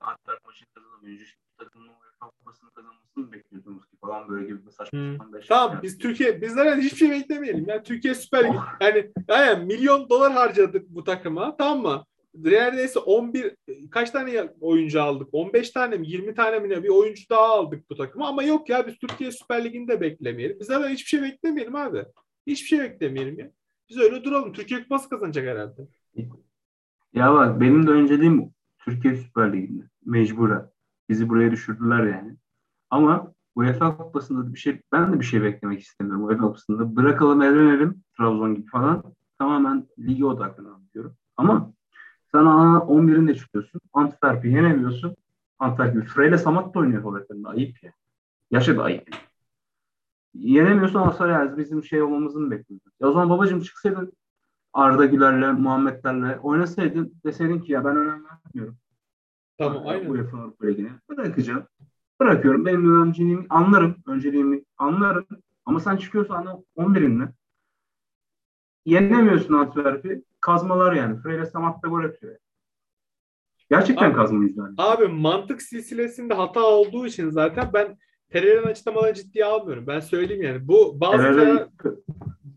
Antwerp 0.50 0.60
maçı 0.60 0.66
kazanamıyor. 0.74 1.20
İşte 1.20 1.38
takımın 1.58 1.88
UEFA 1.88 2.30
kupasını 2.30 2.70
kazanmasını 2.70 3.32
bekliyordunuz 3.32 3.86
ki 3.86 3.96
falan 4.00 4.28
böyle 4.28 4.46
gibi 4.46 4.66
bir 4.66 4.70
saçma 4.70 4.98
hmm. 4.98 5.16
sapan 5.16 5.40
Tamam 5.48 5.72
yani. 5.72 5.82
biz 5.82 5.98
Türkiye 5.98 6.42
bizlerden 6.42 6.80
hiçbir 6.80 6.96
şey 6.96 7.10
beklemeyelim. 7.10 7.64
Yani 7.68 7.82
Türkiye 7.82 8.14
Süper 8.14 8.44
Lig. 8.44 8.54
Oh. 8.54 8.76
Yani, 8.80 9.12
yani 9.28 9.64
milyon 9.64 10.08
dolar 10.08 10.32
harcadık 10.32 10.88
bu 10.88 11.04
takıma 11.04 11.56
tamam 11.56 11.82
mı? 11.82 12.04
neredeyse 12.34 12.98
11 12.98 13.56
kaç 13.90 14.10
tane 14.10 14.48
oyuncu 14.60 15.02
aldık? 15.02 15.28
15 15.32 15.70
tane 15.70 15.96
mi 15.96 16.08
20 16.08 16.34
tane 16.34 16.58
mi 16.58 16.68
ne 16.68 16.82
bir 16.82 16.88
oyuncu 16.88 17.28
daha 17.30 17.46
aldık 17.46 17.90
bu 17.90 17.96
takıma 17.96 18.28
ama 18.28 18.42
yok 18.42 18.68
ya 18.68 18.86
biz 18.86 18.98
Türkiye 18.98 19.32
Süper 19.32 19.64
Ligi'nde 19.64 20.00
beklemeyelim. 20.00 20.56
Biz 20.60 20.66
zaten 20.66 20.88
hiçbir 20.88 21.08
şey 21.08 21.22
beklemeyelim 21.22 21.76
abi. 21.76 22.04
Hiçbir 22.46 22.68
şey 22.68 22.80
beklemeyelim 22.80 23.38
ya. 23.38 23.50
Biz 23.88 23.98
öyle 23.98 24.24
duralım. 24.24 24.52
Türkiye 24.52 24.82
Kupası 24.82 25.08
kazanacak 25.08 25.46
herhalde. 25.46 25.88
Ya 27.14 27.34
bak 27.34 27.60
benim 27.60 27.86
de 27.86 27.90
önceliğim 27.90 28.50
Türkiye 28.84 29.16
Süper 29.16 29.52
Ligi'nde. 29.52 29.84
Mecburen. 30.10 30.70
Bizi 31.08 31.28
buraya 31.28 31.50
düşürdüler 31.50 32.04
yani. 32.04 32.36
Ama 32.90 33.32
UEFA 33.54 33.96
Kupası'nda 33.96 34.54
bir 34.54 34.58
şey 34.58 34.82
ben 34.92 35.12
de 35.12 35.20
bir 35.20 35.24
şey 35.24 35.42
beklemek 35.42 35.80
istemiyorum 35.80 36.24
UEFA 36.24 36.46
Kupası'nda. 36.46 36.96
Bırakalım 36.96 37.42
evlenelim 37.42 38.02
Trabzon 38.16 38.54
gibi 38.54 38.66
falan. 38.66 39.04
Tamamen 39.38 39.86
ligi 39.98 40.24
odaklanalım 40.24 40.82
diyorum. 40.94 41.14
Ama 41.36 41.72
sen 42.32 42.38
ana 42.38 42.78
11'inde 42.78 43.34
çıkıyorsun. 43.34 43.80
Antwerp'i 43.92 44.48
yenemiyorsun. 44.48 45.16
Antwerp 45.58 45.94
gibi. 45.94 46.04
Freyle 46.04 46.38
Samat 46.38 46.74
da 46.74 46.78
oynuyor 46.78 47.02
forvetlerinde. 47.02 47.48
Ayıp 47.48 47.82
ya. 47.82 47.92
Gerçekten 48.50 48.84
ayıp. 48.84 49.08
Yenemiyorsun 50.34 50.98
ama 50.98 51.12
Sarayaz 51.12 51.58
bizim 51.58 51.84
şey 51.84 52.02
olmamızı 52.02 52.40
mı 52.40 52.50
bekliyorsun? 52.50 52.92
Ya 53.00 53.08
o 53.08 53.12
zaman 53.12 53.30
babacığım 53.30 53.60
çıksaydın 53.60 54.12
Arda 54.72 55.06
Güler'le, 55.06 55.52
Muhammed'lerle 55.52 56.38
oynasaydın 56.38 57.14
deseydin 57.24 57.60
ki 57.60 57.72
ya 57.72 57.84
ben 57.84 57.96
önem 57.96 58.24
vermiyorum. 58.24 58.76
Tamam 59.60 59.82
aynen. 59.86 60.10
UEFA 60.10 60.38
Avrupa 60.38 60.66
Ligi'ne. 60.66 60.90
Bırakacağım. 61.08 61.64
Bırakıyorum. 62.20 62.66
Benim 62.66 63.02
önceliğimi 63.02 63.46
anlarım. 63.48 63.96
Önceliğimi 64.06 64.62
anlarım. 64.78 65.26
Ama 65.66 65.80
sen 65.80 65.96
çıkıyorsun 65.96 66.34
ana 66.34 66.58
11'inle. 66.76 67.28
Yenemiyorsun 68.86 69.54
Antwerp'i. 69.54 70.22
Kazmalar 70.40 70.92
yani. 70.92 71.20
Freire 71.22 71.46
Samat 71.46 71.82
da 71.82 71.88
gol 71.88 72.04
atıyor. 72.04 72.36
Gerçekten 73.70 74.06
Abi- 74.10 74.16
kazma 74.16 74.44
yüzden. 74.44 74.74
Abi 74.78 75.08
mantık 75.08 75.62
silsilesinde 75.62 76.34
hata 76.34 76.62
olduğu 76.62 77.06
için 77.06 77.30
zaten 77.30 77.70
ben 77.74 77.98
Pereira'nın 78.28 78.66
açıklamalarını 78.66 79.14
ciddiye 79.14 79.44
almıyorum. 79.44 79.86
Ben 79.86 80.00
söyleyeyim 80.00 80.42
yani. 80.42 80.68
Bu 80.68 81.00
bazı 81.00 81.22
Herrera- 81.22 81.68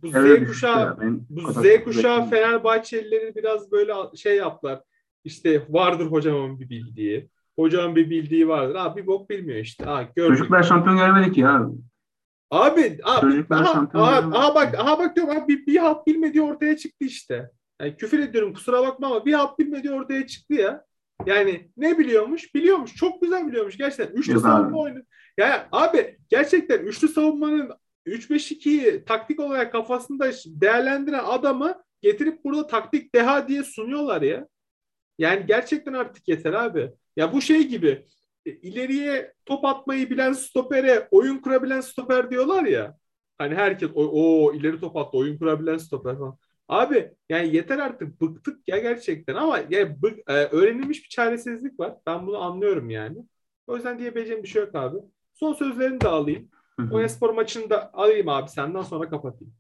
bu 0.04 0.08
Z 0.08 0.48
kuşağı 0.48 0.98
bu 1.30 1.52
Z 1.52 1.84
kuşağı. 1.84 2.30
Fenerbahçelileri 2.30 3.36
biraz 3.36 3.72
böyle 3.72 3.94
şey 4.16 4.36
yaptılar. 4.38 4.82
İşte 5.24 5.66
vardır 5.70 6.06
hocamın 6.06 6.60
bir 6.60 6.70
bildiği. 6.70 7.30
Hocamın 7.56 7.96
bir 7.96 8.10
bildiği 8.10 8.48
vardır. 8.48 8.76
Abi 8.76 9.02
bir 9.02 9.08
bok 9.08 9.30
bilmiyor 9.30 9.60
işte. 9.60 9.86
Ha, 9.86 10.10
gördük. 10.16 10.38
Çocuklar 10.38 10.64
şampiyon 10.64 10.98
göremedik 10.98 11.36
ki 11.36 11.42
ya. 11.42 11.70
Abi, 12.52 13.00
abi 13.04 13.22
Çocuklar 13.22 13.62
aha, 13.62 13.74
şampiyon 13.74 14.04
aha, 14.04 14.40
aha 14.40 14.56
bak, 14.56 14.80
aha 14.80 15.00
bak 15.00 15.16
diyorum 15.16 15.38
abi 15.38 15.48
bir, 15.48 15.66
bir 15.66 15.78
hap 15.78 16.08
bilmediği 16.08 16.42
ortaya 16.42 16.78
çıktı 16.78 17.06
işte. 17.06 17.50
Yani 17.82 17.98
küfür 17.98 18.20
ediyorum 18.20 18.54
kusura 18.54 18.82
bakma 18.82 19.08
ama 19.08 19.26
bir 19.26 19.34
hap 19.34 19.60
bilmediği 19.60 19.94
ortaya 19.94 20.28
çıktı 20.28 20.54
ya. 20.54 20.84
Yani 21.26 21.72
ne 21.78 21.98
biliyormuş? 21.98 22.56
Biliyormuş. 22.56 22.96
Çok 22.96 23.22
güzel 23.22 23.48
biliyormuş 23.48 23.78
gerçekten. 23.78 24.18
Üçlü 24.18 24.34
Yok 24.34 24.42
savunma 24.42 24.68
abi. 24.68 24.76
oyunu. 24.76 25.04
Yani 25.38 25.62
abi 25.72 26.18
gerçekten 26.30 26.80
üçlü 26.80 27.08
savunmanın 27.08 27.72
3-5-2'yi 28.08 29.06
taktik 29.06 29.40
olarak 29.40 29.72
kafasında 29.72 30.32
değerlendiren 30.46 31.24
adamı 31.26 31.84
getirip 32.02 32.44
burada 32.44 32.68
taktik 32.68 33.16
deha 33.16 33.48
diye 33.48 33.64
sunuyorlar 33.64 34.22
ya. 34.22 34.48
Yani 35.18 35.46
gerçekten 35.46 35.94
artık 35.94 36.28
yeter 36.28 36.54
abi. 36.54 36.92
Ya 37.16 37.34
bu 37.34 37.42
şey 37.42 37.68
gibi 37.68 38.06
e, 38.46 38.52
ileriye 38.52 39.34
top 39.46 39.66
atmayı 39.66 40.10
bilen 40.10 40.34
stopere 40.34 41.08
oyun 41.12 41.38
kurabilen 41.38 41.82
stoper 41.82 42.32
diyorlar 42.32 42.64
ya. 42.64 42.98
Hani 43.38 43.56
herkes 43.56 43.90
o, 43.96 44.10
o 44.12 44.54
ileri 44.54 44.80
top 44.80 44.98
attı 44.98 45.18
oyun 45.18 45.38
kurabilen 45.38 45.78
stoper 45.78 46.18
falan. 46.18 46.38
Abi 46.68 47.12
yani 47.30 47.56
yeter 47.56 47.80
artık 47.80 48.22
bıktık 48.22 48.68
ya 48.68 48.78
gerçekten 48.78 49.36
ama 49.36 49.60
ya 49.70 50.02
bık, 50.02 50.20
e, 50.28 50.34
öğrenilmiş 50.34 51.04
bir 51.04 51.10
çaresizlik 51.10 51.80
var. 51.80 51.98
Ben 52.08 52.28
bunu 52.28 52.38
anlıyorum 52.42 52.90
yani. 52.90 53.18
O 53.68 53.76
yüzden 53.76 54.00
diyebileceğim 54.00 54.44
bir 54.44 54.48
şey 54.48 54.62
yok 54.62 54.76
abi. 54.76 54.98
Son 55.34 55.54
sözlerini 55.54 56.02
de 56.02 56.08
alayım. 56.08 56.50
Hı 56.80 56.84
hı. 56.84 56.90
Konyaspor 56.90 57.34
maçını 57.34 57.70
da 57.70 57.94
alayım 57.94 58.30
abi 58.30 58.50
senden 58.50 58.82
sonra 58.82 59.10
kapatayım. 59.10 59.54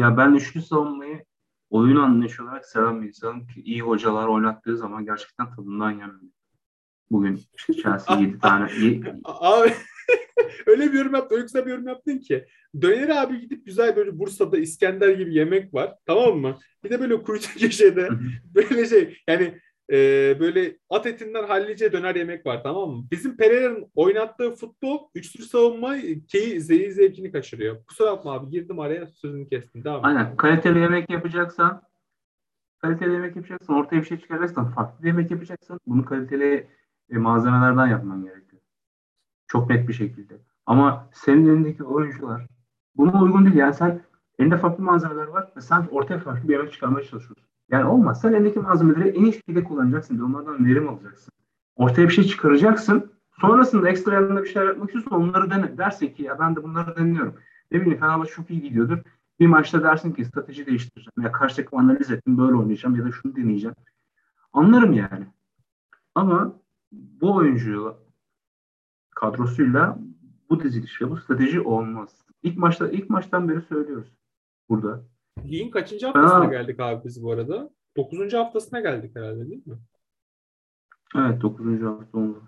Ya 0.00 0.16
ben 0.16 0.34
üçlü 0.34 0.62
savunmayı 0.62 1.24
oyun 1.70 1.96
anlayışı 1.96 2.44
olarak 2.44 2.66
seven 2.66 3.02
bir 3.02 3.08
insanım 3.08 3.46
ki 3.46 3.60
iyi 3.60 3.80
hocalar 3.80 4.28
oynattığı 4.28 4.76
zaman 4.76 5.04
gerçekten 5.04 5.50
tadından 5.50 5.90
yenmiyor. 5.90 6.32
Bugün 7.10 7.40
işte 7.56 7.72
Chelsea 7.72 8.20
7 8.20 8.38
tane 8.42 8.68
Abi 9.24 9.72
öyle 10.66 10.92
bir 10.92 10.98
yorum 10.98 11.14
yaptın, 11.14 11.36
öyle 11.36 11.42
güzel 11.42 11.66
bir 11.66 11.70
yorum 11.70 11.88
yaptın 11.88 12.18
ki. 12.18 12.46
Döner 12.80 13.08
abi 13.08 13.40
gidip 13.40 13.66
güzel 13.66 13.96
böyle 13.96 14.18
Bursa'da 14.18 14.58
İskender 14.58 15.08
gibi 15.08 15.34
yemek 15.34 15.74
var. 15.74 15.94
Tamam 16.06 16.38
mı? 16.38 16.58
Bir 16.84 16.90
de 16.90 17.00
böyle 17.00 17.22
kuytu 17.22 17.48
köşede 17.58 18.08
böyle 18.54 18.86
şey 18.86 19.18
yani 19.28 19.60
e, 19.90 19.96
böyle 20.40 20.76
at 20.90 21.06
etinden 21.06 21.44
hallice 21.44 21.92
döner 21.92 22.14
yemek 22.14 22.46
var 22.46 22.62
tamam 22.62 22.90
mı? 22.90 23.04
Bizim 23.10 23.36
Pereira'nın 23.36 23.90
oynattığı 23.94 24.54
futbol 24.54 24.98
üçlü 25.14 25.44
savunma 25.44 25.96
key, 26.28 26.60
zeyi 26.60 26.92
zevkini 26.92 27.32
kaçırıyor. 27.32 27.84
Kusura 27.84 28.12
bakma 28.12 28.32
abi 28.32 28.50
girdim 28.50 28.80
araya 28.80 29.06
sözünü 29.06 29.48
kestim. 29.48 29.84
Devam. 29.84 30.04
Aynen. 30.04 30.36
Kaliteli 30.36 30.78
yemek 30.78 31.10
yapacaksan 31.10 31.82
kaliteli 32.78 33.12
yemek 33.12 33.36
yapacaksan 33.36 33.76
ortaya 33.76 34.00
bir 34.00 34.06
şey 34.06 34.20
çıkaracaksan 34.20 34.70
farklı 34.70 35.06
yemek 35.06 35.30
yapacaksan 35.30 35.80
bunu 35.86 36.04
kaliteli 36.04 36.68
e, 37.10 37.18
malzemelerden 37.18 37.86
yapman 37.86 38.24
gerekiyor. 38.24 38.62
Çok 39.46 39.70
net 39.70 39.88
bir 39.88 39.92
şekilde. 39.92 40.34
Ama 40.66 41.10
senin 41.12 41.48
elindeki 41.48 41.84
oyuncular 41.84 42.46
buna 42.96 43.22
uygun 43.22 43.44
değil. 43.44 43.56
Yani 43.56 43.74
sen 43.74 44.02
elinde 44.38 44.56
farklı 44.56 44.84
malzemeler 44.84 45.26
var 45.26 45.52
ve 45.56 45.60
sen 45.60 45.86
ortaya 45.90 46.18
farklı 46.18 46.48
bir 46.48 46.52
yemek 46.52 46.72
çıkarmaya 46.72 47.06
çalışıyorsun. 47.06 47.46
Yani 47.70 47.84
olmaz. 47.84 48.20
Sen 48.20 48.32
elindeki 48.32 48.58
malzemeleri 48.58 49.08
en 49.08 49.24
iyi 49.24 49.32
şekilde 49.32 49.64
kullanacaksın. 49.64 50.18
ve 50.18 50.22
Onlardan 50.22 50.66
verim 50.66 50.88
alacaksın. 50.88 51.32
Ortaya 51.76 52.08
bir 52.08 52.12
şey 52.12 52.24
çıkaracaksın. 52.24 53.12
Sonrasında 53.40 53.88
ekstra 53.88 54.14
yanında 54.14 54.42
bir 54.42 54.48
şeyler 54.48 54.66
yapmak 54.66 54.88
istiyorsan 54.88 55.22
onları 55.22 55.50
dene. 55.50 55.78
Dersin 55.78 56.08
ki 56.08 56.22
ya 56.22 56.38
ben 56.38 56.56
de 56.56 56.62
bunları 56.62 56.96
deniyorum. 56.96 57.34
Ne 57.70 57.80
bileyim 57.80 58.00
Fenerbahçe 58.00 58.32
çok 58.32 58.50
iyi 58.50 58.62
gidiyordur. 58.62 58.98
Bir 59.40 59.46
maçta 59.46 59.82
dersin 59.82 60.12
ki 60.12 60.24
strateji 60.24 60.66
değiştireceğim. 60.66 61.22
Ya 61.22 61.32
karşı 61.32 61.56
takım 61.56 61.78
analiz 61.78 62.10
ettim 62.10 62.38
böyle 62.38 62.54
oynayacağım 62.54 62.96
ya 62.96 63.04
da 63.04 63.10
şunu 63.12 63.36
deneyeceğim. 63.36 63.74
Anlarım 64.52 64.92
yani. 64.92 65.26
Ama 66.14 66.60
bu 66.92 67.34
oyuncuyu 67.34 67.96
kadrosuyla 69.14 69.98
bu 70.50 70.62
diziliş 70.62 71.02
ve 71.02 71.10
bu 71.10 71.16
strateji 71.16 71.60
olmaz. 71.60 72.10
İlk 72.42 72.58
maçta 72.58 72.88
ilk 72.88 73.10
maçtan 73.10 73.48
beri 73.48 73.60
söylüyoruz 73.60 74.12
burada. 74.68 75.02
Ligin 75.44 75.70
kaçıncı 75.70 76.06
haftasına 76.06 76.40
Aa. 76.40 76.44
geldik 76.44 76.80
abi 76.80 77.04
biz 77.04 77.22
bu 77.22 77.32
arada? 77.32 77.70
Dokuzuncu 77.96 78.38
haftasına 78.38 78.80
geldik 78.80 79.16
herhalde 79.16 79.48
değil 79.50 79.66
mi? 79.66 79.78
Evet 81.16 81.42
9. 81.42 81.82
hafta 81.82 82.18
oldu. 82.18 82.42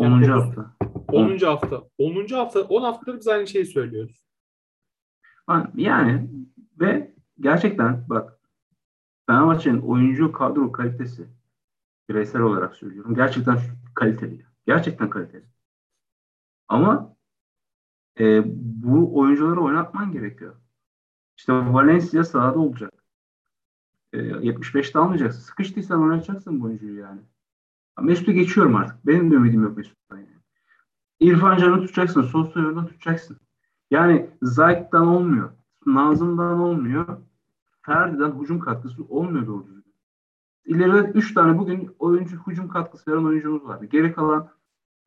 Yani 0.00 0.14
10. 0.14 0.22
dokuz- 0.22 0.28
hafta. 0.28 0.76
10. 1.12 1.38
hafta. 1.46 1.82
10. 1.98 2.26
hafta 2.34 2.60
10 2.60 2.82
haftadır 2.82 3.18
biz 3.18 3.28
aynı 3.28 3.46
şeyi 3.46 3.66
söylüyoruz. 3.66 4.26
Ha, 5.46 5.70
Yani 5.74 6.30
ve 6.80 7.14
gerçekten 7.40 8.08
bak 8.08 8.40
Fenerbahçe'nin 9.26 9.80
oyuncu 9.80 10.32
kadro 10.32 10.72
kalitesi 10.72 11.28
bireysel 12.08 12.42
olarak 12.42 12.74
söylüyorum. 12.76 13.14
Gerçekten 13.14 13.58
kaliteli. 13.94 14.46
Gerçekten 14.66 15.10
kaliteli. 15.10 15.44
Ama 16.68 17.16
e, 18.20 18.42
bu 18.84 19.18
oyuncuları 19.18 19.60
oynatman 19.60 20.12
gerekiyor. 20.12 20.56
İşte 21.36 21.52
Valencia 21.52 22.24
sahada 22.24 22.58
olacak. 22.58 22.92
E, 24.12 24.18
75'te 24.18 24.98
almayacaksın. 24.98 25.40
Sıkıştıysan 25.40 26.02
oynatacaksın 26.02 26.60
bu 26.60 26.64
oyuncuyu 26.64 26.98
yani. 26.98 27.20
Mesut'u 28.00 28.32
geçiyorum 28.32 28.76
artık. 28.76 29.06
Benim 29.06 29.30
de 29.30 29.34
ümidim 29.34 29.62
yok 29.62 29.76
Mesut'tan 29.76 30.16
yani. 30.16 30.36
İrfan 31.20 31.56
Can'ı 31.56 31.80
tutacaksın. 31.80 32.22
Sosyo'yu 32.22 32.86
tutacaksın. 32.86 33.36
Yani 33.90 34.30
Zayt'tan 34.42 35.06
olmuyor. 35.06 35.50
Nazım'dan 35.86 36.58
olmuyor. 36.58 37.18
Ferdi'den 37.82 38.40
hücum 38.40 38.60
katkısı 38.60 39.04
olmuyor 39.04 39.46
doğru 39.46 39.66
düzgün. 39.66 39.94
İleride 40.64 41.10
3 41.10 41.34
tane 41.34 41.58
bugün 41.58 41.96
oyuncu 41.98 42.36
hücum 42.46 42.68
katkısı 42.68 43.10
veren 43.10 43.24
oyuncumuz 43.24 43.64
vardı. 43.64 43.84
Geri 43.84 44.12
kalan 44.12 44.48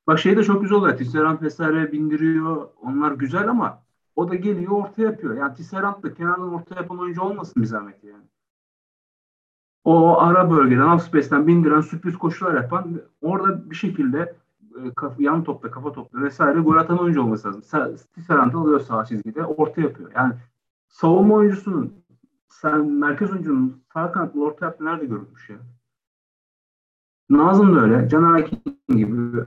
bak 0.08 0.20
şey 0.20 0.38
de 0.38 0.44
çok 0.44 0.62
güzel 0.62 0.78
oluyor. 0.78 0.98
Tisserand 0.98 1.42
vesaire 1.42 1.92
bindiriyor. 1.92 2.70
Onlar 2.82 3.12
güzel 3.12 3.50
ama 3.50 3.84
o 4.20 4.30
da 4.30 4.36
geliyor 4.36 4.72
orta 4.72 5.02
yapıyor. 5.02 5.38
Yani 5.38 5.56
Tisserand 5.56 6.04
da 6.04 6.14
kenardan 6.14 6.54
orta 6.54 6.76
yapan 6.76 7.00
oyuncu 7.00 7.22
olmasın 7.22 7.62
bir 7.62 7.68
zahmet 7.68 8.04
yani. 8.04 8.24
O 9.84 10.20
ara 10.20 10.52
bölgeden, 10.52 10.88
off 10.88 11.04
space'ten 11.04 11.48
bindiren, 11.48 11.82
sürpriz 11.82 12.18
koşular 12.18 12.54
yapan, 12.54 13.02
orada 13.22 13.70
bir 13.70 13.76
şekilde 13.76 14.36
e, 14.84 14.94
kaf- 14.94 15.20
yan 15.20 15.44
topla, 15.44 15.72
kafa 15.72 15.92
topla 15.92 16.22
vesaire 16.22 16.60
gol 16.60 16.76
atan 16.76 17.00
oyuncu 17.00 17.22
olması 17.22 17.48
lazım. 17.48 17.98
Tisserand 18.16 18.54
alıyor 18.54 18.80
sağ 18.80 19.06
çizgide, 19.06 19.46
orta 19.46 19.82
yapıyor. 19.82 20.12
Yani 20.16 20.34
savunma 20.88 21.36
oyuncusunun, 21.36 21.94
sen 22.48 22.86
merkez 22.92 23.32
oyuncunun 23.32 23.82
sağ 23.94 24.12
kanatlı 24.12 24.44
orta 24.44 24.66
yaptığı 24.66 24.86
nerede 24.86 25.06
görülmüş 25.06 25.50
ya? 25.50 25.58
Nazım 27.30 27.76
da 27.76 27.80
öyle. 27.80 28.10
Caner 28.10 28.34
Akin 28.34 28.62
gibi 28.88 29.46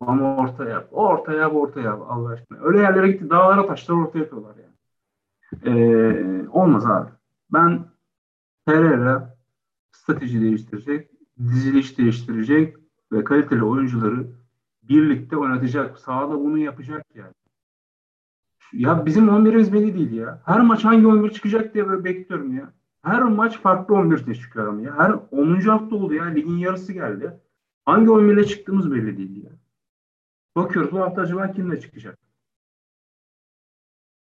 ama 0.00 0.36
orta 0.36 0.64
yap. 0.64 0.88
Orta 0.92 1.32
yap, 1.32 1.54
orta 1.54 1.80
yap 1.80 2.02
Allah 2.08 2.28
aşkına. 2.28 2.58
Öyle 2.62 2.78
yerlere 2.78 3.12
gitti. 3.12 3.30
Dağlara 3.30 3.66
taşlara 3.66 3.98
orta 3.98 4.18
yapıyorlar 4.18 4.56
yani. 4.56 4.72
Ee, 5.64 6.48
olmaz 6.48 6.86
abi. 6.86 7.10
Ben 7.52 7.84
Pereira 8.66 9.36
strateji 9.92 10.40
değiştirecek, 10.40 11.10
diziliş 11.38 11.98
değiştirecek 11.98 12.76
ve 13.12 13.24
kaliteli 13.24 13.64
oyuncuları 13.64 14.26
birlikte 14.82 15.36
oynatacak. 15.36 15.98
Sahada 15.98 16.40
bunu 16.40 16.58
yapacak 16.58 17.06
yani. 17.14 17.32
Ya 18.72 19.06
bizim 19.06 19.28
11'imiz 19.28 19.72
belli 19.72 19.94
değil 19.94 20.12
ya. 20.12 20.42
Her 20.44 20.60
maç 20.60 20.84
hangi 20.84 21.06
11 21.06 21.30
çıkacak 21.30 21.74
diye 21.74 21.88
böyle 21.88 22.04
bekliyorum 22.04 22.56
ya. 22.56 22.72
Her 23.02 23.22
maç 23.22 23.58
farklı 23.58 23.94
11 23.94 24.34
çıkıyor 24.34 24.68
ama 24.68 24.80
ya. 24.80 24.98
Her 24.98 25.14
10. 25.30 25.60
hafta 25.60 25.96
oldu 25.96 26.14
ya. 26.14 26.24
Ligin 26.24 26.56
yarısı 26.56 26.92
geldi. 26.92 27.40
Hangi 27.84 28.10
oyun 28.10 28.42
çıktığımız 28.42 28.92
belli 28.92 29.16
değil 29.16 29.44
ya. 29.44 29.50
Bakıyoruz 30.56 30.92
bu 30.92 31.00
hafta 31.00 31.22
acaba 31.22 31.52
kimle 31.52 31.80
çıkacak? 31.80 32.18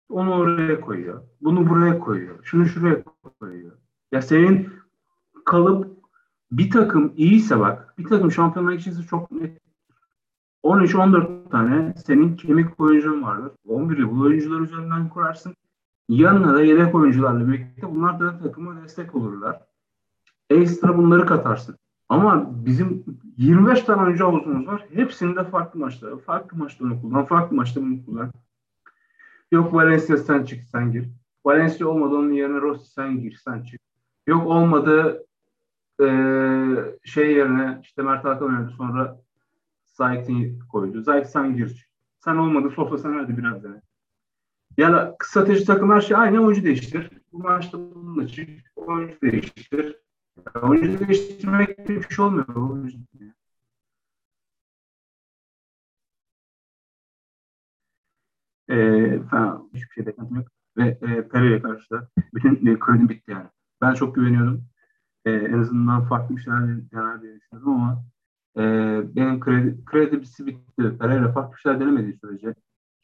Onu 0.09 0.35
oraya 0.35 0.81
koyuyor. 0.81 1.23
Bunu 1.41 1.69
buraya 1.69 1.99
koyuyor. 1.99 2.45
Şunu 2.45 2.67
şuraya 2.67 3.05
koyuyor. 3.41 3.73
Ya 4.13 4.23
senin 4.23 4.73
kalıp 5.45 6.01
bir 6.53 6.71
takım 6.71 7.13
iyiyse 7.17 7.61
bak 7.61 7.99
bir 7.99 8.05
takım 8.05 8.33
şampiyonlar 8.33 8.73
içinse 8.73 9.03
çok 9.03 9.31
net 9.31 9.61
13-14 10.65 11.51
tane 11.51 11.95
senin 12.07 12.37
kemik 12.37 12.81
oyuncun 12.81 13.23
vardır. 13.23 13.53
11'li 13.69 14.11
bu 14.11 14.21
oyuncular 14.21 14.61
üzerinden 14.61 15.09
kurarsın. 15.09 15.57
Yanına 16.09 16.55
da 16.55 16.63
yedek 16.63 16.95
oyuncularla 16.95 17.49
birlikte 17.49 17.95
bunlar 17.95 18.21
da 18.21 18.39
takıma 18.39 18.83
destek 18.83 19.15
olurlar. 19.15 19.61
Ekstra 20.51 20.97
bunları 20.97 21.27
katarsın. 21.27 21.77
Ama 22.11 22.51
bizim 22.67 23.05
25 23.37 23.83
tane 23.83 24.03
oyuncu 24.03 24.25
havuzumuz 24.25 24.67
var. 24.67 24.87
Hepsinde 24.95 25.45
farklı 25.45 25.81
maçlar. 25.81 26.19
Farklı 26.19 26.59
maçta 26.59 26.85
onu 26.85 27.01
kullan. 27.01 27.25
Farklı 27.25 27.57
maçta 27.57 27.81
bunu 27.81 28.05
kullan. 28.05 28.33
Yok 29.53 29.75
Valencia 29.75 30.17
sen 30.17 30.45
çık 30.45 30.65
sen 30.65 30.93
gir. 30.93 31.09
Valencia 31.45 31.87
olmadı 31.89 32.15
onun 32.15 32.33
yerine 32.33 32.61
Rossi 32.61 32.91
sen 32.93 33.21
gir 33.21 33.41
sen 33.45 33.63
çık. 33.63 33.81
Yok 34.27 34.47
olmadı 34.47 35.27
ee, 36.01 36.77
şey 37.05 37.33
yerine 37.33 37.79
işte 37.83 38.03
Mert 38.03 38.25
Hakan 38.25 38.49
oynadı 38.49 38.73
sonra 38.77 39.21
Zayt'i 39.87 40.59
koydu. 40.73 41.03
Zayt 41.03 41.27
sen 41.27 41.57
gir. 41.57 41.89
Sen 42.19 42.37
olmadı 42.37 42.71
Sofra 42.71 42.99
sen 42.99 43.13
hadi 43.13 43.39
biraz 43.39 43.65
dene. 43.65 43.83
Ya 44.77 44.93
da 44.93 45.17
strateji 45.23 45.65
takım 45.65 45.91
her 45.91 46.01
şey 46.01 46.17
aynı 46.17 46.41
oyuncu 46.41 46.65
değiştir. 46.65 47.11
Bu 47.33 47.39
maçta 47.39 47.79
bununla 47.79 48.29
çık. 48.29 48.49
Oyuncu 48.77 49.21
değiştir. 49.23 49.97
Oyuncu 50.63 51.09
değiştirmek 51.09 51.89
bir 51.89 52.15
şey 52.15 52.25
olmuyor. 52.25 52.47
E, 58.69 58.77
falan 59.31 59.71
hiçbir 59.75 59.95
şey 59.95 60.07
beklentim 60.07 60.37
yok. 60.37 60.49
Ve 60.77 60.89
e, 60.89 61.29
Pereira 61.29 61.63
karşı 61.63 61.91
da 61.91 62.09
bütün 62.35 62.67
e, 62.67 62.79
kredim 62.79 63.09
bitti 63.09 63.31
yani. 63.31 63.47
Ben 63.81 63.95
çok 63.95 64.15
güveniyordum. 64.15 64.65
E, 65.25 65.31
en 65.31 65.59
azından 65.59 66.05
farklı 66.09 66.37
bir 66.37 66.43
şeyler 66.43 66.61
dener 66.93 67.23
diye 67.23 67.35
düşünüyordum 67.37 67.73
ama 67.73 68.05
e, 68.57 68.63
benim 69.17 69.41
kredi, 69.41 69.85
kredisi 69.85 70.47
bitti. 70.47 70.99
Pereira 70.99 71.33
farklı 71.33 71.57
bir 71.57 71.61
şeyler 71.61 71.81
denemediği 71.81 72.19
sürece 72.19 72.55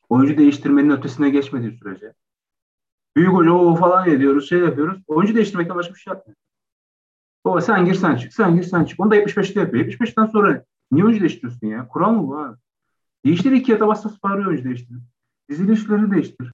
oyuncu 0.09 0.39
değiştirmenin 0.39 0.91
ötesine 0.91 1.31
geçmediği 1.31 1.73
sürece 1.73 2.13
büyük 3.17 3.33
hoca 3.33 3.53
o 3.53 3.75
falan 3.77 4.09
ediyoruz, 4.09 4.49
şey 4.49 4.59
yapıyoruz. 4.59 5.03
Oyuncu 5.07 5.35
değiştirmekten 5.35 5.77
başka 5.77 5.95
bir 5.95 5.99
şey 5.99 6.13
yapmıyor. 6.13 6.37
Baba 7.47 7.61
sen 7.61 7.85
gir 7.85 7.95
sen 7.95 8.17
çık, 8.17 8.33
sen 8.33 8.57
gir 8.57 8.63
sen 8.63 8.85
çık. 8.85 9.01
Onu 9.01 9.11
da 9.11 9.17
75'te 9.17 9.61
yapıyor. 9.61 9.85
75'ten 9.85 10.27
sonra 10.27 10.65
niye 10.93 11.05
oyuncu 11.05 11.21
değiştiriyorsun 11.21 11.67
ya? 11.67 11.89
Kural 11.89 12.13
mı 12.13 12.29
bu 12.29 12.39
abi? 12.39 12.57
Değiştir 13.25 13.53
iki 13.53 13.73
yata 13.73 13.89
bassa 13.89 14.11
bağırıyor 14.23 14.47
oyuncu 14.47 14.65
değiştir. 14.65 14.99
Dizilişleri 15.49 16.11
değiştir. 16.11 16.53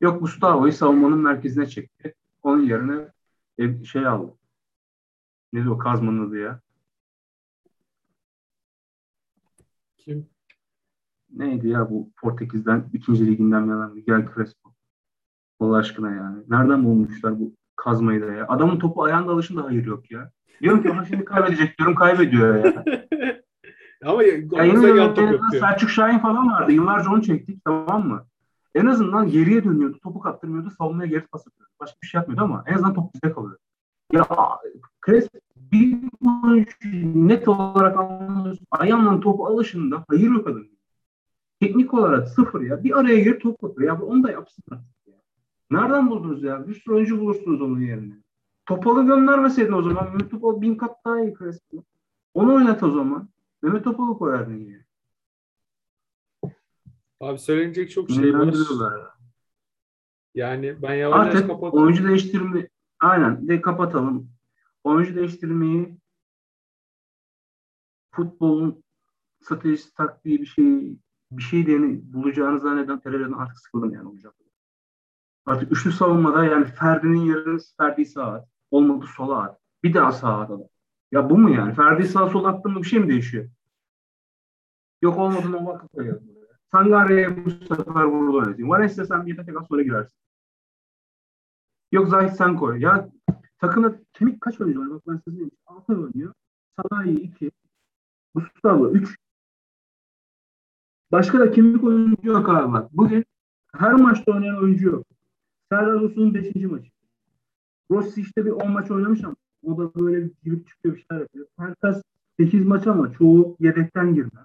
Yok 0.00 0.20
Gustavo'yu 0.20 0.72
savunmanın 0.72 1.18
merkezine 1.18 1.66
çekti. 1.66 2.14
Onun 2.42 2.62
yerine 2.62 3.08
e, 3.58 3.84
şey 3.84 4.06
aldı. 4.06 4.34
Ne 5.52 5.70
o 5.70 5.78
Kazman'ın 5.78 6.28
adı 6.28 6.38
ya? 6.38 6.60
Kim? 9.96 10.26
Neydi 11.30 11.68
ya 11.68 11.90
bu 11.90 12.10
Portekiz'den 12.16 12.90
ikinci 12.92 13.26
liginden 13.26 13.64
gelen 13.64 13.94
Miguel 13.94 14.28
Crespo. 14.34 14.72
Allah 15.60 15.76
aşkına 15.76 16.10
yani. 16.14 16.44
Nereden 16.48 16.84
bulmuşlar 16.84 17.40
bu 17.40 17.54
kazmayı 17.82 18.22
da 18.22 18.32
ya? 18.32 18.46
Adamın 18.48 18.78
topu 18.78 19.04
ayağında 19.04 19.32
alışında 19.32 19.64
hayır 19.64 19.86
yok 19.86 20.10
ya. 20.10 20.30
Diyorum 20.62 20.82
ki 20.82 20.88
ha 20.88 21.04
şimdi 21.04 21.24
kaybedecek 21.24 21.78
diyorum 21.78 21.94
kaybediyor 21.94 22.64
ya. 22.64 22.84
Ama 24.04 24.22
ya, 24.22 24.36
ya 24.96 25.40
Selçuk 25.60 25.90
Şahin 25.90 26.18
falan 26.18 26.52
vardı. 26.52 26.72
Yıllarca 26.72 27.10
onu 27.10 27.22
çektik 27.22 27.64
tamam 27.64 28.08
mı? 28.08 28.26
En 28.74 28.86
azından 28.86 29.28
geriye 29.28 29.64
dönüyordu. 29.64 29.98
Topu 29.98 30.20
kaptırmıyordu. 30.20 30.70
Savunmaya 30.70 31.08
geri 31.08 31.26
pas 31.26 31.46
atıyordu. 31.46 31.72
Başka 31.80 31.96
bir 32.02 32.06
şey 32.06 32.18
yapmıyordu 32.18 32.44
ama 32.44 32.64
en 32.66 32.74
azından 32.74 32.94
top 32.94 33.14
bizde 33.14 33.32
kalıyor. 33.32 33.58
Ya 34.12 34.26
Kres 35.00 35.28
bir 35.56 35.98
net 37.28 37.48
olarak 37.48 37.98
anlıyorsun. 37.98 38.66
Ayağından 38.70 39.20
topu 39.20 39.46
alışında 39.46 40.04
hayır 40.08 40.30
yok 40.30 40.46
adam. 40.46 40.64
Teknik 41.60 41.94
olarak 41.94 42.28
sıfır 42.28 42.60
ya. 42.60 42.84
Bir 42.84 42.98
araya 42.98 43.20
girip 43.20 43.42
top 43.42 43.64
atıyor. 43.64 43.88
Ya 43.88 44.02
onu 44.02 44.22
da 44.22 44.30
yapsın 44.30 44.64
artık 44.70 44.84
ya. 44.86 44.91
Nereden 45.72 46.10
buldunuz 46.10 46.42
ya? 46.42 46.68
Bir 46.68 46.74
sürü 46.74 46.94
oyuncu 46.94 47.20
bulursunuz 47.20 47.62
onun 47.62 47.80
yerine. 47.80 48.14
Topalı 48.66 49.06
göndermeseydin 49.06 49.72
o 49.72 49.82
zaman. 49.82 50.04
Mehmet 50.04 50.30
Topal 50.30 50.60
bin 50.60 50.74
kat 50.74 51.04
daha 51.04 51.20
iyi 51.20 51.34
Crespo. 51.34 51.84
Onu 52.34 52.54
oynat 52.54 52.82
o 52.82 52.90
zaman. 52.90 53.28
Mehmet 53.62 53.84
Topal'ı 53.84 54.18
koyardın 54.18 54.56
yine. 54.56 54.84
Abi 57.20 57.38
söylenecek 57.38 57.90
çok 57.90 58.10
şey 58.10 58.34
var. 58.34 58.54
Yani 60.34 60.82
ben 60.82 60.94
yavaş 60.94 61.26
yavaş 61.26 61.40
kapatıyorum. 61.40 61.78
oyuncu 61.78 62.08
değiştirme 62.08 62.68
aynen 63.00 63.48
de 63.48 63.60
kapatalım. 63.60 64.30
Oyuncu 64.84 65.14
değiştirmeyi 65.14 65.98
futbolun 68.10 68.82
stratejisi 69.40 69.94
taktiği 69.94 70.40
bir 70.40 70.46
şey 70.46 70.96
bir 71.30 71.42
şey 71.42 71.66
diyeni 71.66 72.12
bulacağını 72.12 72.60
zanneden 72.60 73.00
Pereira'dan 73.00 73.38
artık 73.38 73.58
sıkıldım 73.58 73.94
yani 73.94 74.08
olacak. 74.08 74.34
Artık 75.46 75.72
üçlü 75.72 75.92
savunmada 75.92 76.44
yani 76.44 76.64
Ferdi'nin 76.64 77.20
yerine 77.20 77.58
Ferdi 77.78 78.06
sağa 78.06 78.46
Olmadı 78.70 79.06
sola 79.16 79.42
at. 79.42 79.60
Bir 79.82 79.94
daha 79.94 80.12
sağa 80.12 80.40
at 80.40 80.50
Ya 81.12 81.30
bu 81.30 81.38
mu 81.38 81.50
yani? 81.50 81.74
Ferdi 81.74 82.08
sağ 82.08 82.28
sol 82.28 82.44
attığında 82.44 82.78
bir 82.78 82.88
şey 82.88 83.00
mi 83.00 83.08
değişiyor? 83.08 83.48
Yok 85.02 85.18
olmadı 85.18 85.52
Novak'ı 85.52 85.88
koyalım. 85.88 86.32
Sangare'ye 86.72 87.44
bu 87.44 87.50
sefer 87.50 88.12
burada 88.12 88.36
oynatayım. 88.36 88.70
Valencia 88.70 89.04
sen 89.04 89.26
bir 89.26 89.36
tek 89.36 89.56
sonra 89.68 89.82
girersin. 89.82 90.18
Yok 91.92 92.08
Zahit 92.08 92.36
sen 92.36 92.56
koy. 92.56 92.80
Ya 92.80 93.08
takımda 93.58 93.94
kemik 94.12 94.40
kaç 94.40 94.60
oyuncu 94.60 94.80
var? 94.80 94.90
Bak 94.90 95.02
ben 95.06 95.16
size 95.16 95.30
diyeyim. 95.30 95.50
6 95.66 95.92
oynuyor. 95.92 96.34
Salahi 96.76 97.10
2. 97.10 97.50
Gustavo 98.34 98.90
3. 98.90 99.18
Başka 101.12 101.40
da 101.40 101.50
kemik 101.50 101.84
oyuncu 101.84 102.28
yok 102.28 102.48
abi 102.48 102.72
bak. 102.72 102.92
Bugün 102.92 103.24
her 103.72 103.92
maçta 103.92 104.32
oynayan 104.32 104.62
oyuncu 104.62 104.86
yok. 104.86 105.06
Serdar 105.72 106.00
Dursun'un 106.00 106.34
5. 106.34 106.54
maçı. 106.54 106.90
Rossi 107.90 108.20
işte 108.20 108.44
bir 108.44 108.50
10 108.50 108.70
maç 108.70 108.90
oynamış 108.90 109.24
ama 109.24 109.34
o 109.62 109.78
da 109.78 109.94
böyle 109.94 110.30
girip 110.44 110.68
çıkıyor 110.68 110.96
bir 110.96 111.06
şeyler 111.10 111.20
yapıyor. 111.20 111.46
Herkes 111.58 112.02
8 112.40 112.66
maç 112.66 112.86
ama 112.86 113.12
çoğu 113.12 113.56
yedekten 113.60 114.14
girdi. 114.14 114.36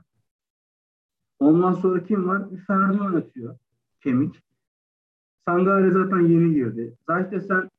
Ondan 1.39 1.73
sonra 1.73 2.03
kim 2.03 2.27
var? 2.27 2.51
Bir 2.51 2.57
Ferdi 2.57 3.01
oynatıyor. 3.01 3.57
Kemik. 4.03 4.43
Sangare 5.47 5.91
zaten 5.91 6.19
yeni 6.19 6.53
girdi. 6.53 6.97
Zaten 7.07 7.39
sen 7.39 7.69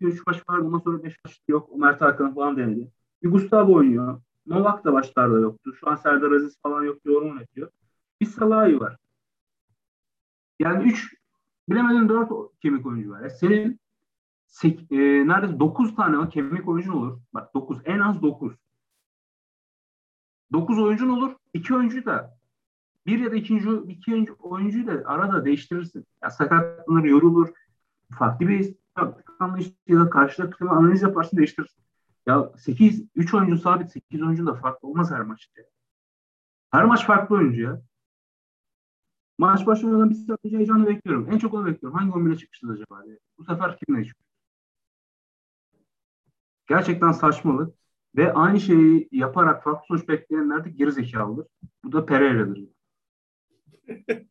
2-3 0.00 0.22
maç 0.26 0.42
var. 0.48 0.58
Ondan 0.58 0.78
sonra 0.78 1.02
5 1.02 1.16
maç 1.24 1.40
yok. 1.48 1.70
Ömer 1.76 1.98
Tarkan 1.98 2.34
falan 2.34 2.56
denedi. 2.56 2.90
Bir 3.22 3.30
Gustavo 3.30 3.74
oynuyor. 3.74 4.20
Novak 4.46 4.84
da 4.84 4.92
başlarda 4.92 5.40
yoktu. 5.40 5.74
Şu 5.80 5.88
an 5.88 5.96
Serdar 5.96 6.30
Aziz 6.32 6.58
falan 6.62 6.84
yok. 6.84 6.98
Yorum 7.04 7.30
oynatıyor. 7.30 7.68
Bir 8.20 8.26
Salahi 8.26 8.80
var. 8.80 8.96
Yani 10.60 10.84
3 10.84 11.23
bilemedin 11.68 12.08
4 12.08 12.30
kemik 12.62 12.86
oyuncu 12.86 13.10
var. 13.10 13.20
Yani 13.20 13.30
senin 13.30 13.80
sek, 14.46 14.92
e, 14.92 14.96
neredeyse 15.26 15.60
9 15.60 15.96
tane 15.96 16.28
kemik 16.28 16.68
oyuncun 16.68 16.92
olur. 16.92 17.20
Bak 17.34 17.54
9. 17.54 17.78
En 17.84 18.00
az 18.00 18.22
9. 18.22 18.54
9 20.52 20.78
oyuncun 20.78 21.08
olur. 21.08 21.36
2 21.54 21.74
oyuncu 21.74 22.04
da 22.04 22.38
bir 23.06 23.18
ya 23.18 23.32
da 23.32 23.36
ikinci, 23.36 23.68
ikinci 23.88 24.32
oyuncuyu 24.32 24.86
da 24.86 25.02
arada 25.04 25.44
değiştirirsin. 25.44 26.06
Ya 26.22 26.30
sakatlanır, 26.30 27.04
yorulur. 27.04 27.48
Farklı 28.18 28.48
bir 28.48 28.74
taktik 28.94 29.26
anlayış 29.40 29.66
ya 29.88 30.00
da 30.00 30.10
karşılıklı 30.10 30.70
analiz 30.70 31.02
yaparsın 31.02 31.36
değiştirirsin. 31.36 31.84
Ya 32.26 32.52
8, 32.56 33.04
3 33.14 33.34
oyuncu 33.34 33.58
sabit, 33.58 33.90
8 33.90 34.22
oyuncu 34.22 34.46
da 34.46 34.54
farklı 34.54 34.88
olmaz 34.88 35.10
her 35.10 35.20
maçta. 35.20 35.62
Her 36.70 36.84
maç 36.84 37.06
farklı 37.06 37.36
oyuncu 37.36 37.60
ya. 37.60 37.82
Maç 39.38 39.66
başlamadan 39.66 40.10
bir 40.10 40.14
saat 40.14 40.44
önce 40.44 40.56
heyecanla 40.56 40.86
bekliyorum. 40.86 41.28
En 41.32 41.38
çok 41.38 41.54
onu 41.54 41.66
bekliyorum. 41.66 41.98
Hangi 41.98 42.12
11'e 42.12 42.36
çıkmışız 42.36 42.70
acaba 42.70 43.04
diye. 43.04 43.18
Bu 43.38 43.44
sefer 43.44 43.76
kimle 43.76 44.04
çıkıyor? 44.04 44.24
Gerçekten 46.68 47.12
saçmalık. 47.12 47.74
Ve 48.16 48.32
aynı 48.32 48.60
şeyi 48.60 49.08
yaparak 49.12 49.64
farklı 49.64 49.86
sonuç 49.88 50.08
bekleyenler 50.08 50.64
de 50.64 50.70
geri 50.70 50.92
zekalıdır. 50.92 51.46
Bu 51.84 51.92
da 51.92 52.06
Pereira'dır. 52.06 52.64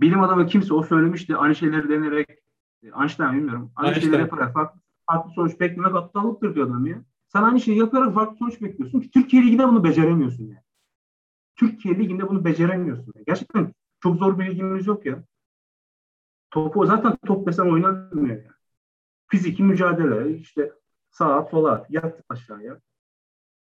Bilim 0.00 0.22
adamı 0.22 0.46
kimse 0.46 0.74
o 0.74 0.82
söylemişti. 0.82 1.36
Aynı 1.36 1.54
şeyleri 1.54 1.88
denerek 1.88 2.28
Einstein 3.00 3.32
bilmiyorum. 3.32 3.72
Aynı 3.76 3.88
Einstein. 3.88 4.04
şeyleri 4.04 4.20
yaparak 4.22 4.54
farklı, 4.54 4.80
farklı 5.10 5.30
sonuç 5.30 5.60
beklemek 5.60 5.94
aptallıktır 5.94 6.54
diyor 6.54 6.66
adam 6.66 6.86
ya. 6.86 7.04
Sen 7.28 7.42
aynı 7.42 7.60
şeyi 7.60 7.78
yaparak 7.78 8.14
farklı 8.14 8.36
sonuç 8.36 8.62
bekliyorsun 8.62 9.00
ki 9.00 9.10
Türkiye 9.10 9.42
Ligi'nde 9.42 9.68
bunu 9.68 9.84
beceremiyorsun 9.84 10.44
yani. 10.44 10.62
Türkiye 11.56 11.98
Ligi'nde 11.98 12.28
bunu 12.28 12.44
beceremiyorsun. 12.44 13.12
Yani. 13.16 13.24
Gerçekten 13.26 13.72
çok 14.00 14.16
zor 14.16 14.38
bir 14.38 14.46
ligimiz 14.46 14.86
yok 14.86 15.06
ya. 15.06 15.24
Topu 16.50 16.86
zaten 16.86 17.16
top 17.26 17.46
mesela 17.46 17.70
oynanmıyor 17.72 18.36
yani. 18.36 18.56
Fiziki 19.28 19.62
mücadele 19.62 20.38
işte 20.38 20.72
sağa 21.10 21.44
sola 21.50 21.86
yat 21.88 22.20
aşağıya. 22.28 22.80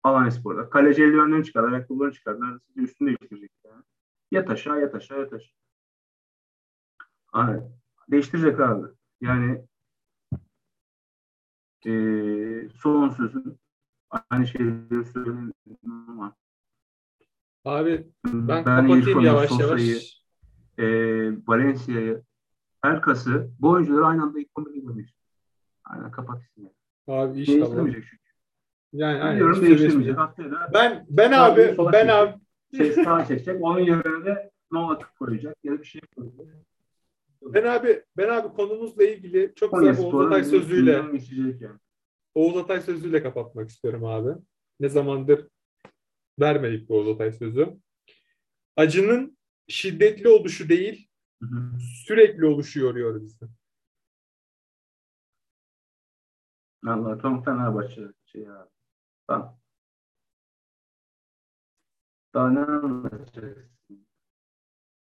Alanya 0.04 0.32
Spor'da. 0.32 0.70
Kaleci 0.70 1.04
eldivenlerini 1.04 1.46
çıkardı, 1.46 1.68
ayakkabılarını 1.68 2.14
çıkardı. 2.14 2.42
Neredeyse 2.42 2.82
üstünü 2.82 3.08
değiştirecek 3.08 3.52
yani. 3.66 3.84
Yat 4.32 4.50
aşağı, 4.50 4.82
yat 4.82 4.96
aşağı, 4.96 5.20
yat 5.20 5.34
aşağı. 5.34 5.58
Aynen. 7.34 7.72
Değiştirecek 8.12 8.60
abi. 8.60 8.88
Yani 9.22 9.66
e, 11.86 11.92
son 12.70 13.10
sözüm 13.10 13.60
aynı 14.30 14.48
şeyleri 14.48 15.06
söyleyeyim 15.06 15.54
ama 15.84 16.36
Abi 17.66 18.08
ben, 18.26 18.48
ben 18.48 18.64
kapatayım 18.64 19.00
İrfan'ı, 19.00 19.26
yavaş 19.26 19.50
Sosa'yı, 19.50 19.90
yavaş. 19.90 20.17
E, 20.78 20.86
Valencia'yı, 21.48 22.24
Erkas'ı 22.84 23.50
bu 23.60 23.70
oyuncuları 23.70 24.06
aynı 24.06 24.24
anda 24.24 24.40
ilk 24.40 24.50
11'e 24.50 24.80
görmek 24.80 25.16
Aynen 25.86 26.12
kapat 26.12 26.42
ismini. 26.42 26.70
Abi 27.08 27.40
inşallah. 27.40 27.58
Değiştirmeyecek 27.58 28.04
çünkü. 28.04 28.24
Yani 28.94 29.24
aynen. 29.24 29.36
Biliyorum 29.36 29.56
hiçbir 29.56 29.68
şey 29.68 29.78
değiştirmeyecek. 29.78 30.18
da 30.18 30.70
Ben 30.74 31.06
ben 31.10 31.32
Sağ 31.32 31.46
abi 31.46 31.78
ben 31.94 32.08
abi 32.08 32.34
şey 32.78 32.92
sağa 32.92 33.26
çekecek. 33.26 33.64
Onun 33.64 33.80
yerine 33.80 34.26
de 34.26 34.52
Nova 34.72 35.00
koyacak 35.20 35.58
ya 35.64 35.74
da 35.74 35.80
bir 35.80 35.86
şey 35.86 36.02
koyacak. 36.16 36.56
ben 37.42 37.64
abi 37.64 38.04
ben 38.18 38.30
abi 38.30 38.48
konumuzla 38.48 39.04
ilgili 39.04 39.54
çok 39.56 39.72
Konya 39.72 39.92
güzel 39.92 40.06
Oğuz 40.06 40.26
Atay 40.26 40.44
sözüyle 40.44 40.92
yani. 40.92 41.80
Oğuz 42.36 42.58
Atay 42.58 42.82
sözüyle 42.82 43.24
kapatmak 43.24 43.70
istiyorum 43.70 44.06
abi. 44.06 44.30
Ne 44.80 44.90
zamandır 44.90 45.48
vermedik 46.40 46.90
bu 46.90 46.98
Oğuz 46.98 47.08
Atay 47.08 47.32
sözü. 47.32 47.78
Acının 48.76 49.37
şiddetli 49.68 50.30
oluşu 50.30 50.70
değil, 50.70 51.10
Hı 51.42 51.46
hı. 51.48 51.80
sürekli 51.80 52.46
oluşu 52.46 52.80
yoruyor 52.80 53.22
bizi. 53.22 53.46
Allah 56.88 57.18
tam 57.18 57.44
Fenerbahçe 57.44 58.02
şey 58.26 58.50
abi. 58.50 58.70
Tamam. 59.28 59.60
Daha 62.34 62.50
ne 62.50 62.60
anlatacaksın? 62.60 63.72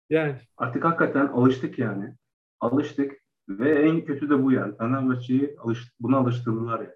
Yani 0.09 0.35
Artık 0.57 0.83
hakikaten 0.83 1.27
alıştık 1.27 1.79
yani. 1.79 2.15
Alıştık 2.59 3.11
ve 3.49 3.81
en 3.81 4.05
kötü 4.05 4.29
de 4.29 4.43
bu 4.43 4.51
yani. 4.51 4.77
Fenerbahçe'yi 4.77 5.55
alış, 5.59 5.91
buna 5.99 6.17
alıştırdılar 6.17 6.79
yani. 6.79 6.95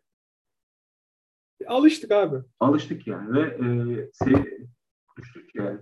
alıştık 1.68 2.12
abi. 2.12 2.38
Alıştık 2.60 3.08
yani 3.08 3.34
ve 3.34 3.42
e, 3.42 4.10
sev, 4.14 4.46
düştük 5.18 5.56
yani. 5.56 5.80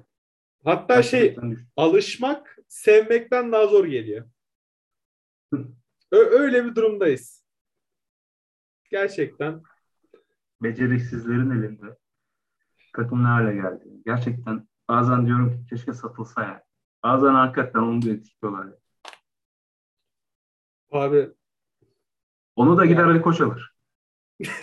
Hatta 0.66 1.04
şey 1.04 1.38
alışmak 1.78 2.58
sevmekten 2.68 3.52
daha 3.52 3.68
zor 3.68 3.86
geliyor. 3.86 4.26
Ö- 6.12 6.30
öyle 6.40 6.66
bir 6.66 6.76
durumdayız. 6.76 7.46
Gerçekten. 8.92 9.64
beceriksizlerin 10.62 11.50
elinde 11.52 11.98
takım 12.96 13.24
ne 13.24 13.28
hale 13.28 13.56
geldi. 13.56 13.84
Gerçekten 14.06 14.68
bazen 14.90 15.26
diyorum 15.26 15.52
ki 15.52 15.70
keşke 15.70 15.94
satılsa 15.94 16.44
ya. 16.44 16.64
Bazen 17.04 17.34
hakikaten 17.34 17.80
onu 17.80 18.02
da 18.02 18.10
etkiliyorlar. 18.10 18.74
Abi 20.92 21.30
Onu 22.56 22.78
da 22.78 22.86
gider 22.86 23.00
Yani. 23.00 23.12
Ali 23.12 23.22
Koç 23.22 23.42
alır. 23.42 23.76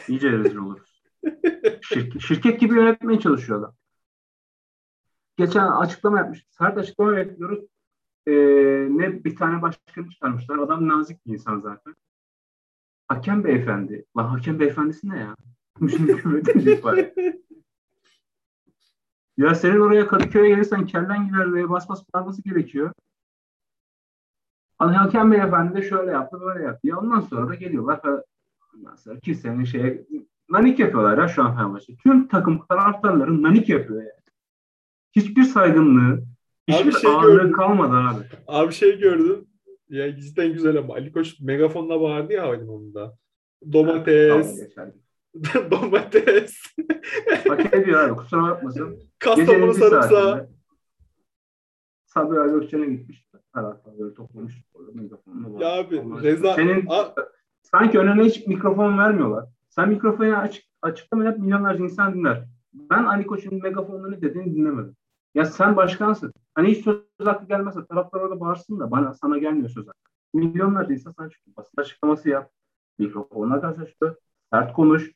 İyice 0.09 0.33
rezil 0.33 0.57
oluruz. 0.57 1.03
Şirket, 1.83 2.23
şirket 2.23 2.61
gibi 2.61 2.75
yönetmeye 2.75 3.21
çalışıyor 3.21 3.59
adam. 3.59 3.77
Geçen 5.37 5.67
açıklama 5.67 6.19
yapmış. 6.19 6.47
Sert 6.51 6.79
açıklama 6.79 7.17
bekliyoruz. 7.17 7.65
Ee, 8.27 8.33
ne 8.91 9.25
bir 9.25 9.37
tane 9.37 9.63
başkanı 9.63 10.11
çıkarmışlar. 10.11 10.59
Adam 10.59 10.89
nazik 10.89 11.27
bir 11.27 11.33
insan 11.33 11.61
zaten. 11.61 11.95
Hakem 13.09 13.45
beyefendi. 13.45 14.05
Lan 14.17 14.25
hakem 14.25 14.61
beyefendisi 14.61 15.09
ne 15.09 15.19
ya? 15.19 15.37
Şimdi 15.79 16.17
küfür 16.17 16.39
edecek 16.39 16.85
var 16.85 16.99
ya. 19.37 19.55
Senin 19.55 19.81
oraya 19.81 20.07
Kadıköy'e 20.07 20.49
gelirsen 20.49 20.87
kellen 20.87 21.27
gider 21.27 21.55
diye 21.55 21.71
bas 21.71 21.89
bas 21.89 22.05
bağırması 22.15 22.43
gerekiyor. 22.43 22.93
Hani 24.79 24.97
hakem 24.97 25.33
beyefendi 25.33 25.75
de 25.75 25.83
şöyle 25.89 26.11
yaptı 26.11 26.41
böyle 26.41 26.65
yaptı. 26.65 26.89
Ya 26.89 26.99
ondan 26.99 27.21
sonra 27.21 27.49
da 27.49 27.55
geliyorlar. 27.55 28.01
Ondan 28.77 28.97
sonra 28.97 29.21
kimsenin 29.21 29.65
şeye 29.65 30.07
nanik 30.51 30.79
yapıyorlar 30.79 31.19
ya 31.19 31.29
şu 31.29 31.43
an 31.45 31.57
Fenerbahçe. 31.57 31.97
Tüm 31.97 32.29
takım 32.29 32.67
taraftarları 32.67 33.43
nanik 33.43 33.69
yapıyor 33.69 34.03
ya. 34.03 34.22
Hiçbir 35.13 35.43
saygınlığı, 35.43 36.23
hiçbir 36.69 36.93
şey 36.93 37.11
ağırlığı 37.11 37.33
gördüm. 37.37 37.53
kalmadı 37.53 37.97
abi. 37.97 38.25
abi 38.49 38.73
şey 38.73 38.99
gördüm. 38.99 39.47
Ya 39.89 40.17
cidden 40.17 40.53
güzel 40.53 40.79
ama 40.79 40.95
Ali 40.95 41.13
Koç 41.13 41.41
megafonla 41.41 42.01
bağırdı 42.01 42.33
ya 42.33 42.43
havalimanında. 42.43 43.01
Tamam, 43.01 43.17
Domates, 43.73 44.61
geçer. 44.61 44.93
domates, 45.71 46.63
Hak 47.49 47.75
ediyor 47.75 48.01
abi 48.09 48.17
kusura 48.17 48.43
bakmasın. 48.43 48.99
kastamonu 49.19 49.75
sarımsağı. 49.75 50.49
Sabri 52.07 52.39
Ali 52.41 52.53
Gökçen'e 52.53 52.87
gitmiş. 52.87 53.27
Taraftarları 53.55 54.15
toplamış. 54.15 54.55
Orada 54.75 54.91
mikrofonla 54.95 55.65
Ya 55.65 55.73
abi, 55.79 56.01
Allah 56.01 56.23
Reza-. 56.23 56.55
Senin 56.55 56.85
A- 56.89 57.15
sanki 57.63 57.99
önüne 57.99 58.25
hiç 58.25 58.47
mikrofon 58.47 58.99
vermiyorlar. 58.99 59.45
Sen 59.69 59.89
mikrofonu 59.89 60.37
açık, 60.37 60.65
açıklama 60.83 61.25
yap 61.25 61.39
milyonlarca 61.39 61.85
insan 61.85 62.15
dinler. 62.15 62.45
Ben 62.73 63.05
Ali 63.05 63.27
Koç'un 63.27 63.63
megafonla 63.63 64.09
ne 64.11 64.23
dediğini 64.23 64.55
dinlemedim. 64.57 64.97
Ya 65.35 65.45
sen 65.45 65.77
başkansın. 65.77 66.33
Hani 66.55 66.69
hiç 66.71 66.85
söz 66.85 66.97
hakkı 67.25 67.47
gelmezse 67.47 67.87
taraftar 67.87 68.21
orada 68.21 68.41
bağırsın 68.41 68.81
da 68.81 68.91
bana 68.91 69.15
sana 69.15 69.39
gelmiyor 69.39 69.69
söz 69.69 69.87
hakkı. 69.87 69.99
Milyonlarca 70.35 70.93
insan 70.95 71.13
sana 71.13 71.31
çıkıyor. 71.31 71.57
Basın 71.57 71.81
açıklaması 71.81 72.29
yap. 72.29 72.51
Mikrofonla 72.99 73.61
karşılaştı. 73.61 74.19
Sert 74.53 74.73
konuş. 74.73 75.13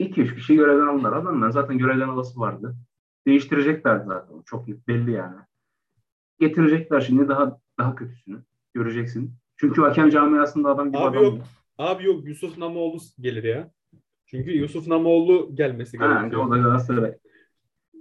2-3 0.00 0.34
kişi 0.34 0.54
görevden 0.56 0.86
aldılar. 0.86 1.12
Adamlar 1.12 1.50
zaten 1.50 1.78
görevden 1.78 2.08
alası 2.08 2.40
vardı. 2.40 2.74
Değiştirecekler 3.26 3.96
zaten. 3.96 4.42
Çok 4.46 4.66
belli 4.68 5.10
yani. 5.12 5.36
Getirecekler 6.40 7.00
şimdi 7.00 7.28
daha 7.28 7.58
daha 7.78 7.94
kötüsünü. 7.94 8.42
Göreceksin. 8.74 9.34
Çünkü 9.56 9.80
hakem 9.82 10.10
camiasında 10.10 10.70
adam 10.70 10.88
gibi 10.88 10.98
Abi 10.98 11.18
adam. 11.18 11.24
yok. 11.24 11.38
Abi 11.78 12.04
yok 12.06 12.26
Yusuf 12.26 12.58
Namoğlu 12.58 12.98
gelir 13.18 13.44
ya. 13.44 13.70
Çünkü 14.26 14.50
Yusuf 14.50 14.86
Namoğlu 14.86 15.50
gelmesi 15.56 15.98
Ha, 15.98 16.18
gerekiyor. 16.20 16.46
o 16.46 16.50
da 16.50 16.56
Galatasaray. 16.58 17.14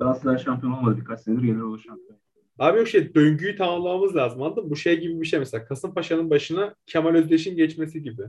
Galatasaray 0.03 0.37
şampiyon 0.37 0.73
olmadı 0.73 0.97
birkaç 1.01 1.19
senedir 1.19 1.43
gelir 1.43 1.61
olur 1.61 1.79
şampiyon. 1.79 2.19
Abi 2.59 2.77
yok 2.77 2.87
şey 2.87 3.15
döngüyü 3.15 3.55
tamamlamamız 3.55 4.15
lazım 4.15 4.41
anladın 4.41 4.63
mı? 4.63 4.69
Bu 4.69 4.75
şey 4.75 4.99
gibi 4.99 5.21
bir 5.21 5.25
şey 5.25 5.39
mesela 5.39 5.65
Kasımpaşa'nın 5.65 6.29
başına 6.29 6.75
Kemal 6.85 7.15
Özdeş'in 7.15 7.55
geçmesi 7.55 8.03
gibi. 8.03 8.23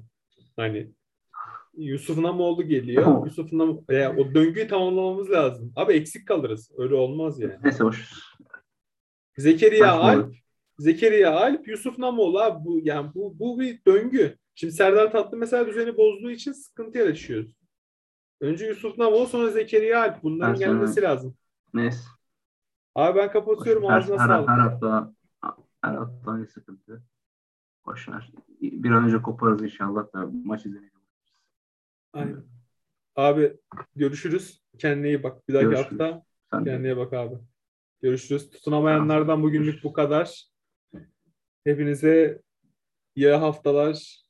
Hani 0.57 0.91
Yusuf 1.77 2.19
Namoğlu 2.19 2.63
geliyor. 2.63 3.05
Tamam. 3.05 3.25
Yusuf 3.25 3.53
Nam 3.53 3.81
ya, 3.91 4.17
o 4.17 4.35
döngüyü 4.35 4.69
tamamlamamız 4.69 5.31
lazım. 5.31 5.73
Abi 5.77 5.93
eksik 5.93 6.29
kalırız. 6.29 6.71
Öyle 6.79 6.95
olmaz 6.95 7.41
yani. 7.41 7.55
Neyse 7.65 7.85
boş. 7.85 8.13
Zekeriya 9.37 9.93
Alp. 9.93 10.35
Zekeriya 10.79 11.37
Alp, 11.37 11.69
Yusuf 11.69 11.99
Namoğlu 11.99 12.41
abi 12.41 12.65
bu 12.65 12.81
yani 12.83 13.11
bu 13.15 13.39
bu 13.39 13.61
bir 13.61 13.85
döngü. 13.87 14.37
Şimdi 14.55 14.73
Serdar 14.73 15.13
Tatlı 15.13 15.37
mesela 15.37 15.67
düzeni 15.67 15.97
bozduğu 15.97 16.31
için 16.31 16.53
sıkıntı 16.53 16.99
yaşıyoruz. 16.99 17.53
Önce 18.41 18.67
Yusuf 18.67 18.99
Namoğlu 18.99 19.27
sonra 19.27 19.51
Zekeriya 19.51 20.03
Alp. 20.03 20.23
Bunların 20.23 20.53
Ben 20.53 20.61
gelmesi 20.61 21.03
lazım. 21.03 21.35
Neyse. 21.75 22.09
Abi 22.95 23.19
ben 23.19 23.33
kapatıyorum 23.33 23.85
her, 23.85 23.99
ağzına 23.99 24.23
her, 24.23 24.29
sağlık. 24.29 24.49
her 24.49 24.59
hafta 24.59 25.15
her 25.83 25.95
hafta 25.95 26.31
aynı 26.31 26.47
sıkıntı. 26.47 27.03
Boş 27.87 28.09
ver. 28.09 28.33
Bir 28.61 28.91
an 28.91 29.05
önce 29.05 29.23
koparız 29.23 29.63
inşallah 29.63 30.13
da 30.15 30.31
maç 30.45 30.67
izlemeyi. 30.67 30.91
Aynen. 32.13 32.45
Abi 33.17 33.57
görüşürüz. 33.97 34.63
Kendine 34.79 35.09
iyi 35.09 35.23
bak. 35.23 35.49
Bir 35.49 35.55
dahaki 35.55 35.67
Görüşürüz. 35.67 36.01
hafta 36.01 36.23
Sen 36.51 36.65
kendine 36.65 36.93
iyi 36.93 36.97
bak 36.97 37.13
abi. 37.13 37.35
Görüşürüz. 38.03 38.51
Tutunamayanlardan 38.51 39.43
bugünlük 39.43 39.85
bu 39.85 39.93
kadar. 39.93 40.45
Hepinize 41.65 42.43
iyi 43.15 43.31
haftalar, 43.31 44.25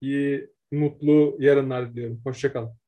iyi 0.00 0.50
mutlu 0.72 1.36
yarınlar 1.38 1.90
diliyorum. 1.90 2.20
Hoşçakalın. 2.24 2.81